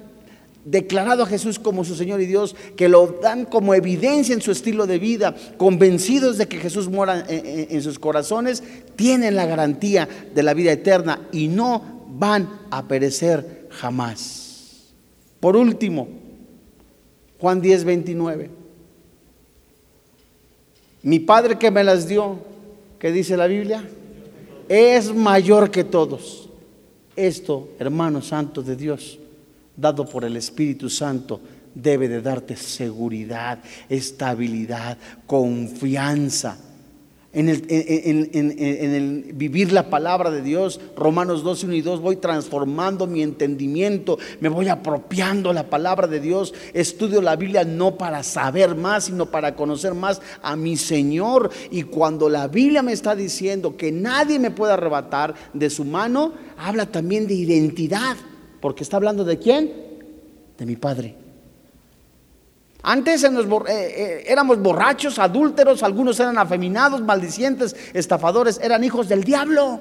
declarado 0.65 1.25
a 1.25 1.27
Jesús 1.27 1.59
como 1.59 1.85
su 1.85 1.95
Señor 1.95 2.21
y 2.21 2.27
Dios, 2.27 2.55
que 2.77 2.89
lo 2.89 3.19
dan 3.23 3.45
como 3.45 3.75
evidencia 3.75 4.35
en 4.35 4.41
su 4.41 4.53
estilo 4.53 4.87
de 4.87 4.99
vida, 4.99 5.35
convencidos 5.57 6.39
de 6.39 6.47
que 6.47 6.59
Jesús 6.59 6.89
mora 6.89 7.25
en, 7.29 7.83
sus 7.83 7.99
corazones, 7.99 8.63
tienen 8.97 9.37
la 9.37 9.47
garantía 9.47 10.09
de 10.35 10.43
la 10.43 10.55
vida 10.55 10.73
eterna 10.73 11.29
y 11.33 11.49
no 11.49 12.05
van 12.11 12.61
a 12.71 12.87
perecer 12.87 13.69
jamás. 13.71 14.93
Por 15.41 15.57
último, 15.57 16.09
Juan 17.41 17.61
10, 17.61 17.85
29. 17.85 18.51
Mi 21.03 21.19
Padre 21.19 21.59
que 21.59 21.71
me 21.73 21.83
las 21.83 22.07
dio, 22.07 22.39
¿qué 23.01 23.11
dice 23.11 23.37
la 23.37 23.49
Biblia? 23.49 23.85
Es 24.69 25.13
mayor 25.13 25.73
que 25.73 25.83
todos. 25.83 26.49
Esto, 27.17 27.71
hermano 27.79 28.23
santo 28.23 28.63
de 28.63 28.77
Dios, 28.77 29.19
dado 29.77 30.05
por 30.07 30.25
el 30.25 30.37
Espíritu 30.37 30.89
Santo 30.91 31.41
debe 31.75 32.09
de 32.09 32.21
darte 32.21 32.57
seguridad, 32.57 33.59
estabilidad, 33.89 34.99
confianza. 35.27 36.59
En 37.35 37.49
el, 37.49 39.33
vivir 39.33 39.73
la 39.73 39.89
palabra 39.89 40.31
de 40.31 40.43
Dios, 40.43 40.79
Romanos 40.95 41.43
12, 41.43 41.65
1 41.65 41.75
y 41.77 41.81
2, 41.81 42.01
voy 42.03 42.17
transformando 42.17 43.07
mi 43.07 43.23
entendimiento, 43.23 44.19
me 44.41 44.51
voy 44.51 44.69
apropiando 44.69 45.51
la 45.55 45.71
palabra 45.71 46.07
de 46.07 46.21
Dios, 46.21 46.53
estudio 46.75 47.23
la 47.23 47.37
Biblia 47.37 47.65
no 47.65 47.97
para 47.97 48.23
saber 48.23 48.75
más, 48.75 49.05
sino 49.05 49.31
para 49.31 49.57
conocer 49.57 49.95
más 49.95 50.21
a 50.43 50.57
mi 50.57 50.77
Señor. 50.77 51.51
Y 51.71 51.85
cuando 51.85 52.29
la 52.29 52.49
Biblia 52.49 52.83
me 52.83 52.93
está 52.93 53.17
diciendo 53.17 53.79
que 53.79 53.91
nadie 53.93 54.39
me 54.39 54.51
puede 54.51 54.75
arrebatar 54.75 55.35
de 55.55 55.71
su 55.71 55.87
mano, 55.87 56.35
habla 56.59 56.85
también 56.85 57.27
de 57.27 57.33
identidad. 57.33 58.19
Porque 58.63 58.85
está 58.85 58.97
hablando 58.97 59.25
de 59.25 59.39
quién? 59.41 59.73
De 60.57 60.65
mi 60.65 60.77
Padre. 60.77 61.17
Antes 62.85 63.25
eh, 63.25 63.29
eh, 63.69 64.25
éramos 64.29 64.63
borrachos, 64.63 65.19
adúlteros, 65.19 65.83
algunos 65.83 66.19
eran 66.21 66.39
afeminados, 66.39 67.03
maldicientes, 67.03 67.75
estafadores, 67.93 68.61
eran 68.63 68.85
hijos 68.85 69.09
del 69.09 69.25
diablo. 69.25 69.81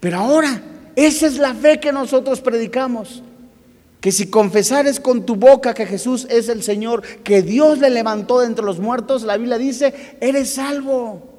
Pero 0.00 0.18
ahora, 0.18 0.62
esa 0.94 1.26
es 1.26 1.38
la 1.38 1.54
fe 1.54 1.80
que 1.80 1.92
nosotros 1.92 2.42
predicamos. 2.42 3.22
Que 4.02 4.12
si 4.12 4.28
confesares 4.28 5.00
con 5.00 5.24
tu 5.24 5.36
boca 5.36 5.72
que 5.72 5.86
Jesús 5.86 6.26
es 6.28 6.50
el 6.50 6.62
Señor, 6.62 7.02
que 7.22 7.40
Dios 7.40 7.78
le 7.78 7.88
levantó 7.88 8.40
de 8.40 8.46
entre 8.46 8.66
los 8.66 8.78
muertos, 8.78 9.22
la 9.22 9.38
Biblia 9.38 9.56
dice, 9.56 10.16
eres 10.20 10.54
salvo. 10.54 11.29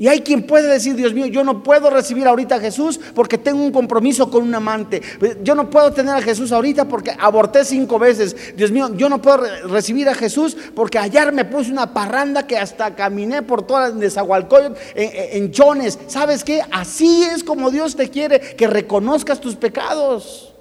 Y 0.00 0.08
hay 0.08 0.22
quien 0.22 0.44
puede 0.44 0.66
decir, 0.66 0.96
Dios 0.96 1.12
mío, 1.12 1.26
yo 1.26 1.44
no 1.44 1.62
puedo 1.62 1.90
recibir 1.90 2.26
ahorita 2.26 2.54
a 2.54 2.58
Jesús 2.58 2.98
porque 3.14 3.36
tengo 3.36 3.62
un 3.62 3.70
compromiso 3.70 4.30
con 4.30 4.42
un 4.42 4.54
amante. 4.54 5.02
Yo 5.42 5.54
no 5.54 5.68
puedo 5.68 5.92
tener 5.92 6.14
a 6.14 6.22
Jesús 6.22 6.52
ahorita 6.52 6.88
porque 6.88 7.12
aborté 7.18 7.66
cinco 7.66 7.98
veces. 7.98 8.34
Dios 8.56 8.70
mío, 8.70 8.94
yo 8.96 9.10
no 9.10 9.20
puedo 9.20 9.42
recibir 9.68 10.08
a 10.08 10.14
Jesús 10.14 10.56
porque 10.74 10.98
ayer 10.98 11.32
me 11.32 11.44
puse 11.44 11.70
una 11.70 11.92
parranda 11.92 12.46
que 12.46 12.56
hasta 12.56 12.94
caminé 12.94 13.42
por 13.42 13.66
todas 13.66 13.94
las 13.94 14.14
de 14.16 14.72
en, 14.94 15.50
chones. 15.50 15.98
¿Sabes 16.06 16.44
qué? 16.44 16.62
Así 16.70 17.22
es 17.24 17.44
como 17.44 17.70
Dios 17.70 17.94
te 17.94 18.08
quiere, 18.08 18.40
que 18.40 18.66
reconozcas 18.66 19.38
tus 19.38 19.54
pecados. 19.54 20.54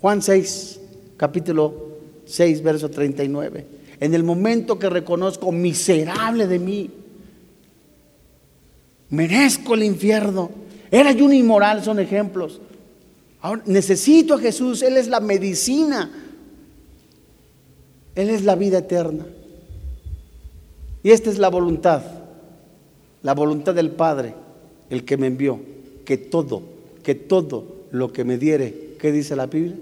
Juan 0.00 0.22
6, 0.22 0.80
capítulo 1.18 1.74
6, 2.24 2.62
verso 2.62 2.88
39 2.88 3.71
en 4.02 4.14
el 4.14 4.24
momento 4.24 4.80
que 4.80 4.90
reconozco 4.90 5.52
miserable 5.52 6.48
de 6.48 6.58
mí, 6.58 6.90
merezco 9.10 9.74
el 9.74 9.84
infierno, 9.84 10.50
era 10.90 11.12
yo 11.12 11.24
un 11.24 11.32
inmoral, 11.32 11.84
son 11.84 12.00
ejemplos. 12.00 12.60
Ahora 13.40 13.62
necesito 13.64 14.34
a 14.34 14.38
Jesús, 14.40 14.82
Él 14.82 14.96
es 14.96 15.06
la 15.06 15.20
medicina, 15.20 16.10
Él 18.16 18.30
es 18.30 18.42
la 18.42 18.56
vida 18.56 18.78
eterna. 18.78 19.24
Y 21.04 21.12
esta 21.12 21.30
es 21.30 21.38
la 21.38 21.48
voluntad, 21.48 22.02
la 23.22 23.34
voluntad 23.34 23.72
del 23.72 23.92
Padre, 23.92 24.34
el 24.90 25.04
que 25.04 25.16
me 25.16 25.28
envió, 25.28 25.60
que 26.04 26.16
todo, 26.16 26.64
que 27.04 27.14
todo 27.14 27.84
lo 27.92 28.12
que 28.12 28.24
me 28.24 28.36
diere, 28.36 28.96
¿qué 28.98 29.12
dice 29.12 29.36
la 29.36 29.46
Biblia? 29.46 29.76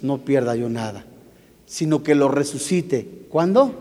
No 0.00 0.18
pierda 0.18 0.54
yo 0.54 0.68
nada, 0.68 1.04
sino 1.72 2.02
que 2.02 2.14
lo 2.14 2.28
resucite 2.28 3.22
¿Cuándo? 3.30 3.72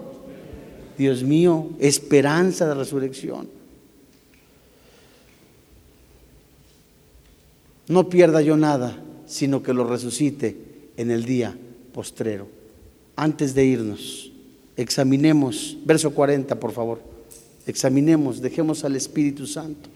Dios 0.97 1.23
mío, 1.23 1.71
esperanza 1.79 2.65
de 2.65 2.73
resurrección. 2.73 3.49
No 7.89 8.07
pierda 8.07 8.41
yo 8.41 8.55
nada, 8.55 8.97
sino 9.25 9.61
que 9.61 9.73
lo 9.73 9.83
resucite 9.83 10.55
en 10.95 11.11
el 11.11 11.25
día 11.25 11.57
postrero. 11.93 12.47
Antes 13.17 13.53
de 13.55 13.65
irnos, 13.65 14.31
examinemos, 14.77 15.77
verso 15.83 16.11
40, 16.11 16.57
por 16.61 16.71
favor. 16.71 17.01
Examinemos, 17.67 18.41
dejemos 18.41 18.85
al 18.85 18.95
Espíritu 18.95 19.47
Santo 19.47 19.89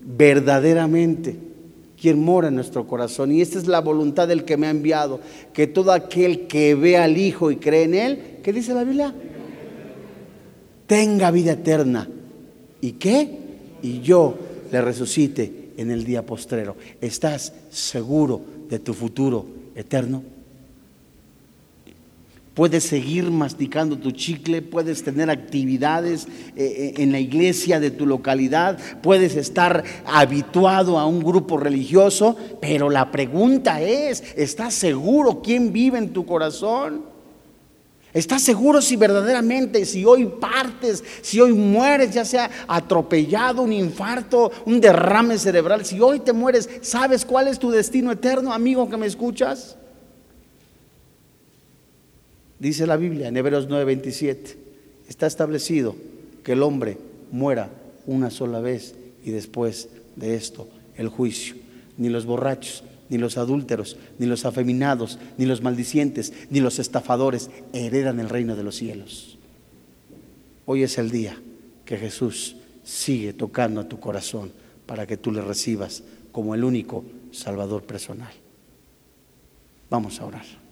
verdaderamente 0.00 1.36
quien 2.00 2.22
mora 2.22 2.48
en 2.48 2.54
nuestro 2.54 2.86
corazón. 2.86 3.32
Y 3.32 3.40
esta 3.40 3.58
es 3.58 3.66
la 3.66 3.80
voluntad 3.80 4.28
del 4.28 4.44
que 4.44 4.56
me 4.56 4.66
ha 4.66 4.70
enviado, 4.70 5.20
que 5.52 5.66
todo 5.66 5.92
aquel 5.92 6.46
que 6.46 6.74
ve 6.74 6.96
al 6.96 7.16
Hijo 7.16 7.50
y 7.50 7.56
cree 7.56 7.84
en 7.84 7.94
Él, 7.94 8.22
¿qué 8.42 8.52
dice 8.52 8.74
la 8.74 8.84
Biblia? 8.84 9.14
Tenga 10.86 11.30
vida 11.30 11.52
eterna. 11.52 12.08
¿Y 12.80 12.92
qué? 12.92 13.38
Y 13.82 14.00
yo 14.00 14.34
le 14.70 14.80
resucite 14.80 15.70
en 15.76 15.90
el 15.90 16.04
día 16.04 16.24
postrero. 16.24 16.76
¿Estás 17.00 17.52
seguro 17.70 18.40
de 18.68 18.78
tu 18.78 18.94
futuro 18.94 19.46
eterno? 19.74 20.35
Puedes 22.56 22.84
seguir 22.84 23.30
masticando 23.30 23.98
tu 23.98 24.12
chicle, 24.12 24.62
puedes 24.62 25.04
tener 25.04 25.28
actividades 25.28 26.26
eh, 26.56 26.94
eh, 26.96 27.02
en 27.02 27.12
la 27.12 27.20
iglesia 27.20 27.80
de 27.80 27.90
tu 27.90 28.06
localidad, 28.06 28.78
puedes 29.02 29.36
estar 29.36 29.84
habituado 30.06 30.98
a 30.98 31.04
un 31.04 31.22
grupo 31.22 31.58
religioso, 31.58 32.34
pero 32.58 32.88
la 32.88 33.10
pregunta 33.10 33.82
es, 33.82 34.24
¿estás 34.36 34.72
seguro 34.72 35.42
quién 35.42 35.70
vive 35.70 35.98
en 35.98 36.14
tu 36.14 36.24
corazón? 36.24 37.02
¿Estás 38.14 38.40
seguro 38.40 38.80
si 38.80 38.96
verdaderamente, 38.96 39.84
si 39.84 40.06
hoy 40.06 40.24
partes, 40.24 41.04
si 41.20 41.38
hoy 41.38 41.52
mueres, 41.52 42.14
ya 42.14 42.24
sea 42.24 42.50
atropellado, 42.66 43.60
un 43.60 43.74
infarto, 43.74 44.50
un 44.64 44.80
derrame 44.80 45.36
cerebral, 45.36 45.84
si 45.84 46.00
hoy 46.00 46.20
te 46.20 46.32
mueres, 46.32 46.70
¿sabes 46.80 47.26
cuál 47.26 47.48
es 47.48 47.58
tu 47.58 47.70
destino 47.70 48.10
eterno, 48.12 48.54
amigo 48.54 48.88
que 48.88 48.96
me 48.96 49.04
escuchas? 49.04 49.76
Dice 52.58 52.86
la 52.86 52.96
Biblia 52.96 53.28
en 53.28 53.36
Hebreos 53.36 53.68
9:27, 53.68 54.56
está 55.08 55.26
establecido 55.26 55.94
que 56.42 56.52
el 56.52 56.62
hombre 56.62 56.96
muera 57.30 57.70
una 58.06 58.30
sola 58.30 58.60
vez 58.60 58.94
y 59.24 59.30
después 59.30 59.88
de 60.16 60.34
esto 60.34 60.68
el 60.96 61.08
juicio. 61.08 61.56
Ni 61.98 62.08
los 62.08 62.24
borrachos, 62.26 62.84
ni 63.08 63.18
los 63.18 63.36
adúlteros, 63.36 63.96
ni 64.18 64.26
los 64.26 64.44
afeminados, 64.44 65.18
ni 65.38 65.46
los 65.46 65.62
maldicientes, 65.62 66.32
ni 66.50 66.60
los 66.60 66.78
estafadores 66.78 67.50
heredan 67.72 68.20
el 68.20 68.28
reino 68.28 68.56
de 68.56 68.62
los 68.62 68.76
cielos. 68.76 69.38
Hoy 70.64 70.82
es 70.82 70.98
el 70.98 71.10
día 71.10 71.40
que 71.84 71.96
Jesús 71.96 72.56
sigue 72.84 73.32
tocando 73.32 73.80
a 73.80 73.88
tu 73.88 74.00
corazón 74.00 74.52
para 74.86 75.06
que 75.06 75.16
tú 75.16 75.32
le 75.32 75.40
recibas 75.40 76.02
como 76.32 76.54
el 76.54 76.64
único 76.64 77.04
Salvador 77.32 77.82
personal. 77.82 78.32
Vamos 79.90 80.20
a 80.20 80.26
orar. 80.26 80.65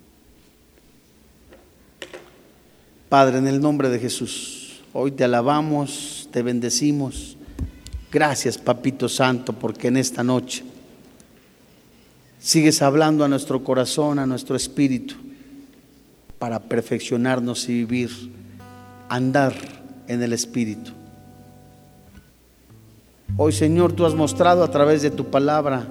Padre, 3.14 3.38
en 3.38 3.46
el 3.46 3.60
nombre 3.60 3.90
de 3.90 4.00
Jesús, 4.00 4.80
hoy 4.92 5.12
te 5.12 5.22
alabamos, 5.22 6.28
te 6.32 6.42
bendecimos. 6.42 7.36
Gracias, 8.10 8.58
Papito 8.58 9.08
Santo, 9.08 9.52
porque 9.52 9.86
en 9.86 9.98
esta 9.98 10.24
noche 10.24 10.64
sigues 12.40 12.82
hablando 12.82 13.24
a 13.24 13.28
nuestro 13.28 13.62
corazón, 13.62 14.18
a 14.18 14.26
nuestro 14.26 14.56
espíritu, 14.56 15.14
para 16.40 16.58
perfeccionarnos 16.58 17.68
y 17.68 17.84
vivir, 17.84 18.10
andar 19.08 19.54
en 20.08 20.20
el 20.20 20.32
espíritu. 20.32 20.90
Hoy, 23.36 23.52
Señor, 23.52 23.92
tú 23.92 24.06
has 24.06 24.14
mostrado 24.16 24.64
a 24.64 24.72
través 24.72 25.02
de 25.02 25.12
tu 25.12 25.26
palabra 25.30 25.86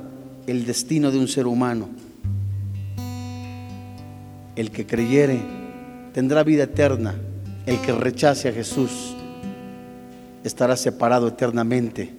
el 0.46 0.66
destino 0.66 1.10
de 1.10 1.20
un 1.20 1.30
ser 1.30 1.48
humano. 1.48 1.88
El 4.58 4.72
que 4.72 4.86
creyere 4.86 5.63
tendrá 6.14 6.44
vida 6.44 6.64
eterna. 6.64 7.16
El 7.66 7.80
que 7.80 7.92
rechace 7.94 8.50
a 8.50 8.54
Jesús 8.54 9.16
estará 10.44 10.76
separado 10.76 11.28
eternamente. 11.28 12.14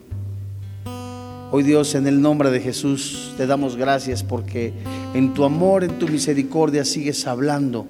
Hoy 1.50 1.62
Dios, 1.62 1.94
en 1.94 2.06
el 2.06 2.20
nombre 2.20 2.50
de 2.50 2.60
Jesús, 2.60 3.34
te 3.36 3.46
damos 3.46 3.76
gracias 3.76 4.22
porque 4.22 4.72
en 5.12 5.34
tu 5.34 5.44
amor, 5.44 5.84
en 5.84 5.98
tu 5.98 6.08
misericordia, 6.08 6.84
sigues 6.84 7.26
hablando 7.26 7.86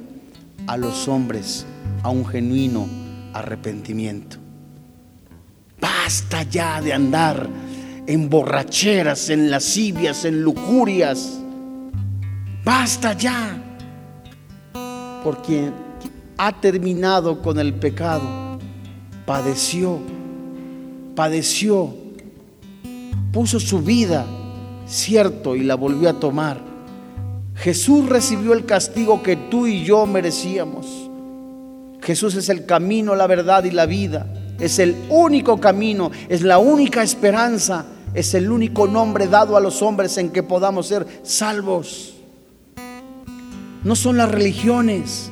a 0.66 0.76
los 0.76 1.08
hombres 1.08 1.64
a 2.02 2.10
un 2.10 2.26
genuino 2.26 2.86
arrepentimiento. 3.32 4.36
Basta 5.80 6.42
ya 6.42 6.82
de 6.82 6.92
andar 6.92 7.48
en 8.06 8.28
borracheras, 8.28 9.30
en 9.30 9.50
lascivias, 9.50 10.24
en 10.24 10.42
lujurias. 10.42 11.38
Basta 12.64 13.14
ya. 13.14 13.62
Porque 15.22 15.70
ha 16.36 16.60
terminado 16.60 17.42
con 17.42 17.58
el 17.58 17.74
pecado, 17.74 18.58
padeció, 19.26 19.98
padeció, 21.14 21.94
puso 23.32 23.60
su 23.60 23.80
vida, 23.80 24.26
cierto, 24.86 25.56
y 25.56 25.62
la 25.62 25.74
volvió 25.74 26.10
a 26.10 26.20
tomar. 26.20 26.60
Jesús 27.54 28.08
recibió 28.08 28.52
el 28.52 28.64
castigo 28.64 29.22
que 29.22 29.36
tú 29.36 29.66
y 29.66 29.84
yo 29.84 30.06
merecíamos. 30.06 30.86
Jesús 32.00 32.34
es 32.34 32.48
el 32.48 32.66
camino, 32.66 33.14
la 33.14 33.26
verdad 33.26 33.64
y 33.64 33.70
la 33.70 33.86
vida. 33.86 34.26
Es 34.58 34.78
el 34.78 34.94
único 35.08 35.60
camino, 35.60 36.10
es 36.28 36.42
la 36.42 36.58
única 36.58 37.02
esperanza, 37.02 37.86
es 38.12 38.34
el 38.34 38.50
único 38.50 38.86
nombre 38.86 39.26
dado 39.26 39.56
a 39.56 39.60
los 39.60 39.82
hombres 39.82 40.18
en 40.18 40.30
que 40.30 40.42
podamos 40.42 40.86
ser 40.88 41.06
salvos. 41.22 42.14
No 43.82 43.96
son 43.96 44.16
las 44.16 44.30
religiones, 44.30 45.30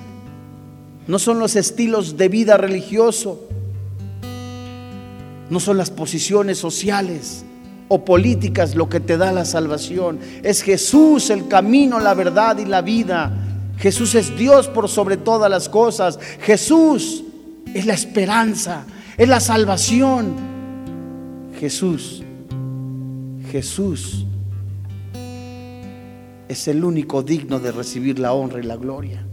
no 1.06 1.18
son 1.18 1.38
los 1.38 1.56
estilos 1.56 2.16
de 2.16 2.28
vida 2.28 2.56
religioso, 2.56 3.48
no 5.50 5.60
son 5.60 5.76
las 5.76 5.90
posiciones 5.90 6.58
sociales 6.58 7.44
o 7.88 8.04
políticas 8.04 8.74
lo 8.74 8.88
que 8.88 9.00
te 9.00 9.16
da 9.16 9.32
la 9.32 9.44
salvación. 9.44 10.18
Es 10.42 10.62
Jesús 10.62 11.28
el 11.30 11.48
camino, 11.48 12.00
la 12.00 12.14
verdad 12.14 12.56
y 12.58 12.64
la 12.64 12.80
vida. 12.80 13.32
Jesús 13.78 14.14
es 14.14 14.36
Dios 14.36 14.68
por 14.68 14.88
sobre 14.88 15.16
todas 15.16 15.50
las 15.50 15.68
cosas. 15.68 16.18
Jesús 16.40 17.24
es 17.74 17.84
la 17.84 17.94
esperanza, 17.94 18.86
es 19.18 19.28
la 19.28 19.40
salvación. 19.40 20.34
Jesús, 21.58 22.22
Jesús 23.50 24.24
es 26.48 26.68
el 26.68 26.84
único 26.84 27.22
digno 27.22 27.58
de 27.60 27.72
recibir 27.72 28.18
la 28.18 28.32
honra 28.32 28.60
y 28.60 28.62
la 28.62 28.76
gloria. 28.76 29.26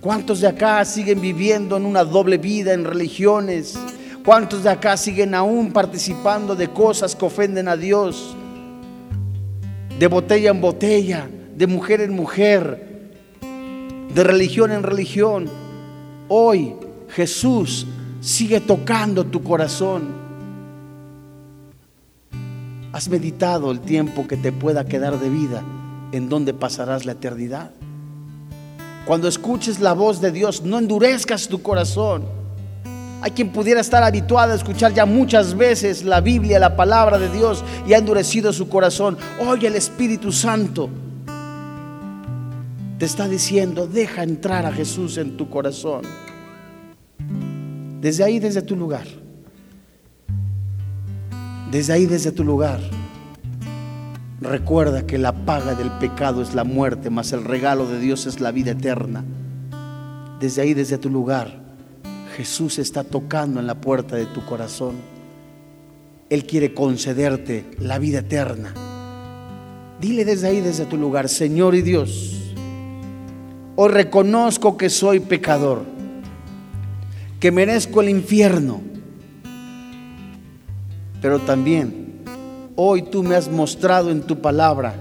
¿Cuántos 0.00 0.40
de 0.40 0.48
acá 0.48 0.82
siguen 0.86 1.20
viviendo 1.20 1.76
en 1.76 1.84
una 1.84 2.04
doble 2.04 2.38
vida 2.38 2.72
en 2.72 2.84
religiones? 2.84 3.78
¿Cuántos 4.24 4.62
de 4.62 4.70
acá 4.70 4.96
siguen 4.96 5.34
aún 5.34 5.72
participando 5.72 6.56
de 6.56 6.68
cosas 6.68 7.14
que 7.14 7.26
ofenden 7.26 7.68
a 7.68 7.76
Dios? 7.76 8.34
De 9.98 10.06
botella 10.06 10.50
en 10.52 10.60
botella, 10.62 11.28
de 11.54 11.66
mujer 11.66 12.00
en 12.00 12.14
mujer, 12.14 13.12
de 14.14 14.24
religión 14.24 14.72
en 14.72 14.84
religión. 14.84 15.50
Hoy 16.28 16.76
Jesús 17.10 17.86
sigue 18.22 18.60
tocando 18.60 19.26
tu 19.26 19.42
corazón. 19.42 20.14
¿Has 22.92 23.10
meditado 23.10 23.70
el 23.70 23.80
tiempo 23.80 24.26
que 24.26 24.38
te 24.38 24.50
pueda 24.50 24.86
quedar 24.86 25.20
de 25.20 25.28
vida 25.28 25.62
en 26.12 26.30
donde 26.30 26.54
pasarás 26.54 27.04
la 27.04 27.12
eternidad? 27.12 27.72
Cuando 29.10 29.26
escuches 29.26 29.80
la 29.80 29.92
voz 29.92 30.20
de 30.20 30.30
Dios, 30.30 30.62
no 30.62 30.78
endurezcas 30.78 31.48
tu 31.48 31.60
corazón. 31.60 32.26
Hay 33.20 33.32
quien 33.32 33.50
pudiera 33.50 33.80
estar 33.80 34.04
habituado 34.04 34.52
a 34.52 34.54
escuchar 34.54 34.94
ya 34.94 35.04
muchas 35.04 35.56
veces 35.56 36.04
la 36.04 36.20
Biblia, 36.20 36.60
la 36.60 36.76
palabra 36.76 37.18
de 37.18 37.28
Dios 37.28 37.64
y 37.88 37.92
ha 37.92 37.98
endurecido 37.98 38.52
su 38.52 38.68
corazón. 38.68 39.18
Hoy 39.44 39.66
el 39.66 39.74
Espíritu 39.74 40.30
Santo 40.30 40.88
te 42.98 43.04
está 43.04 43.26
diciendo, 43.26 43.88
deja 43.88 44.22
entrar 44.22 44.64
a 44.64 44.70
Jesús 44.70 45.16
en 45.16 45.36
tu 45.36 45.50
corazón. 45.50 46.02
Desde 48.00 48.22
ahí, 48.22 48.38
desde 48.38 48.62
tu 48.62 48.76
lugar. 48.76 49.08
Desde 51.72 51.94
ahí, 51.94 52.06
desde 52.06 52.30
tu 52.30 52.44
lugar. 52.44 52.78
Recuerda 54.40 55.06
que 55.06 55.18
la 55.18 55.44
paga 55.44 55.74
del 55.74 55.90
pecado 55.90 56.40
es 56.40 56.54
la 56.54 56.64
muerte, 56.64 57.10
mas 57.10 57.32
el 57.32 57.44
regalo 57.44 57.86
de 57.86 58.00
Dios 58.00 58.24
es 58.24 58.40
la 58.40 58.52
vida 58.52 58.70
eterna. 58.70 59.22
Desde 60.40 60.62
ahí, 60.62 60.72
desde 60.72 60.96
tu 60.96 61.10
lugar, 61.10 61.60
Jesús 62.36 62.78
está 62.78 63.04
tocando 63.04 63.60
en 63.60 63.66
la 63.66 63.74
puerta 63.82 64.16
de 64.16 64.24
tu 64.24 64.42
corazón. 64.46 64.94
Él 66.30 66.46
quiere 66.46 66.72
concederte 66.72 67.66
la 67.78 67.98
vida 67.98 68.20
eterna. 68.20 68.72
Dile 70.00 70.24
desde 70.24 70.48
ahí, 70.48 70.62
desde 70.62 70.86
tu 70.86 70.96
lugar, 70.96 71.28
Señor 71.28 71.74
y 71.74 71.82
Dios, 71.82 72.54
hoy 73.76 73.90
reconozco 73.90 74.78
que 74.78 74.88
soy 74.88 75.20
pecador, 75.20 75.84
que 77.38 77.50
merezco 77.50 78.00
el 78.00 78.08
infierno, 78.08 78.80
pero 81.20 81.40
también 81.40 82.09
Hoy 82.82 83.02
tú 83.02 83.22
me 83.22 83.36
has 83.36 83.50
mostrado 83.50 84.10
en 84.10 84.22
tu 84.22 84.40
palabra 84.40 84.94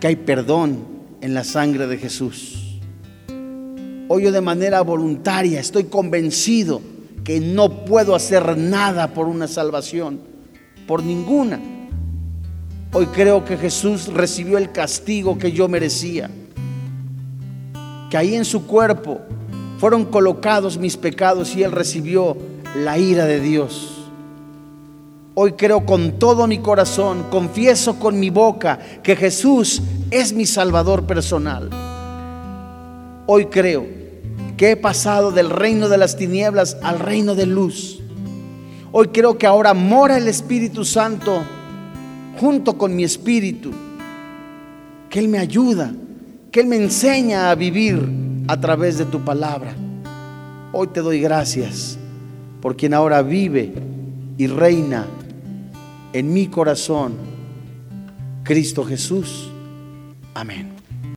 que 0.00 0.08
hay 0.08 0.16
perdón 0.16 0.84
en 1.20 1.32
la 1.32 1.44
sangre 1.44 1.86
de 1.86 1.96
Jesús. 1.96 2.80
Hoy 4.08 4.24
yo 4.24 4.32
de 4.32 4.40
manera 4.40 4.80
voluntaria 4.80 5.60
estoy 5.60 5.84
convencido 5.84 6.82
que 7.22 7.38
no 7.38 7.84
puedo 7.84 8.16
hacer 8.16 8.58
nada 8.58 9.14
por 9.14 9.28
una 9.28 9.46
salvación, 9.46 10.22
por 10.88 11.04
ninguna. 11.04 11.60
Hoy 12.92 13.06
creo 13.06 13.44
que 13.44 13.56
Jesús 13.56 14.08
recibió 14.08 14.58
el 14.58 14.72
castigo 14.72 15.38
que 15.38 15.52
yo 15.52 15.68
merecía. 15.68 16.32
Que 18.10 18.16
ahí 18.16 18.34
en 18.34 18.44
su 18.44 18.66
cuerpo 18.66 19.20
fueron 19.78 20.06
colocados 20.06 20.78
mis 20.78 20.96
pecados 20.96 21.54
y 21.54 21.62
Él 21.62 21.70
recibió 21.70 22.36
la 22.74 22.98
ira 22.98 23.24
de 23.26 23.38
Dios. 23.38 24.01
Hoy 25.34 25.52
creo 25.52 25.86
con 25.86 26.18
todo 26.18 26.46
mi 26.46 26.58
corazón, 26.58 27.24
confieso 27.30 27.98
con 27.98 28.20
mi 28.20 28.28
boca 28.28 28.78
que 29.02 29.16
Jesús 29.16 29.80
es 30.10 30.34
mi 30.34 30.44
Salvador 30.44 31.06
personal. 31.06 31.70
Hoy 33.26 33.46
creo 33.46 33.86
que 34.58 34.72
he 34.72 34.76
pasado 34.76 35.32
del 35.32 35.48
reino 35.48 35.88
de 35.88 35.96
las 35.96 36.16
tinieblas 36.16 36.76
al 36.82 36.98
reino 36.98 37.34
de 37.34 37.46
luz. 37.46 38.00
Hoy 38.92 39.08
creo 39.08 39.38
que 39.38 39.46
ahora 39.46 39.72
mora 39.72 40.18
el 40.18 40.28
Espíritu 40.28 40.84
Santo 40.84 41.42
junto 42.38 42.76
con 42.76 42.94
mi 42.94 43.02
espíritu, 43.02 43.70
que 45.08 45.18
Él 45.18 45.28
me 45.28 45.38
ayuda, 45.38 45.94
que 46.50 46.60
Él 46.60 46.66
me 46.66 46.76
enseña 46.76 47.50
a 47.50 47.54
vivir 47.54 48.06
a 48.48 48.60
través 48.60 48.98
de 48.98 49.06
tu 49.06 49.24
palabra. 49.24 49.74
Hoy 50.72 50.88
te 50.88 51.00
doy 51.00 51.22
gracias 51.22 51.98
por 52.60 52.76
quien 52.76 52.92
ahora 52.92 53.22
vive 53.22 53.72
y 54.36 54.46
reina 54.46 55.06
en 56.12 56.32
mi 56.32 56.48
corazón, 56.48 57.16
Cristo 58.44 58.84
Jesús. 58.84 59.50
Amén. 60.34 60.81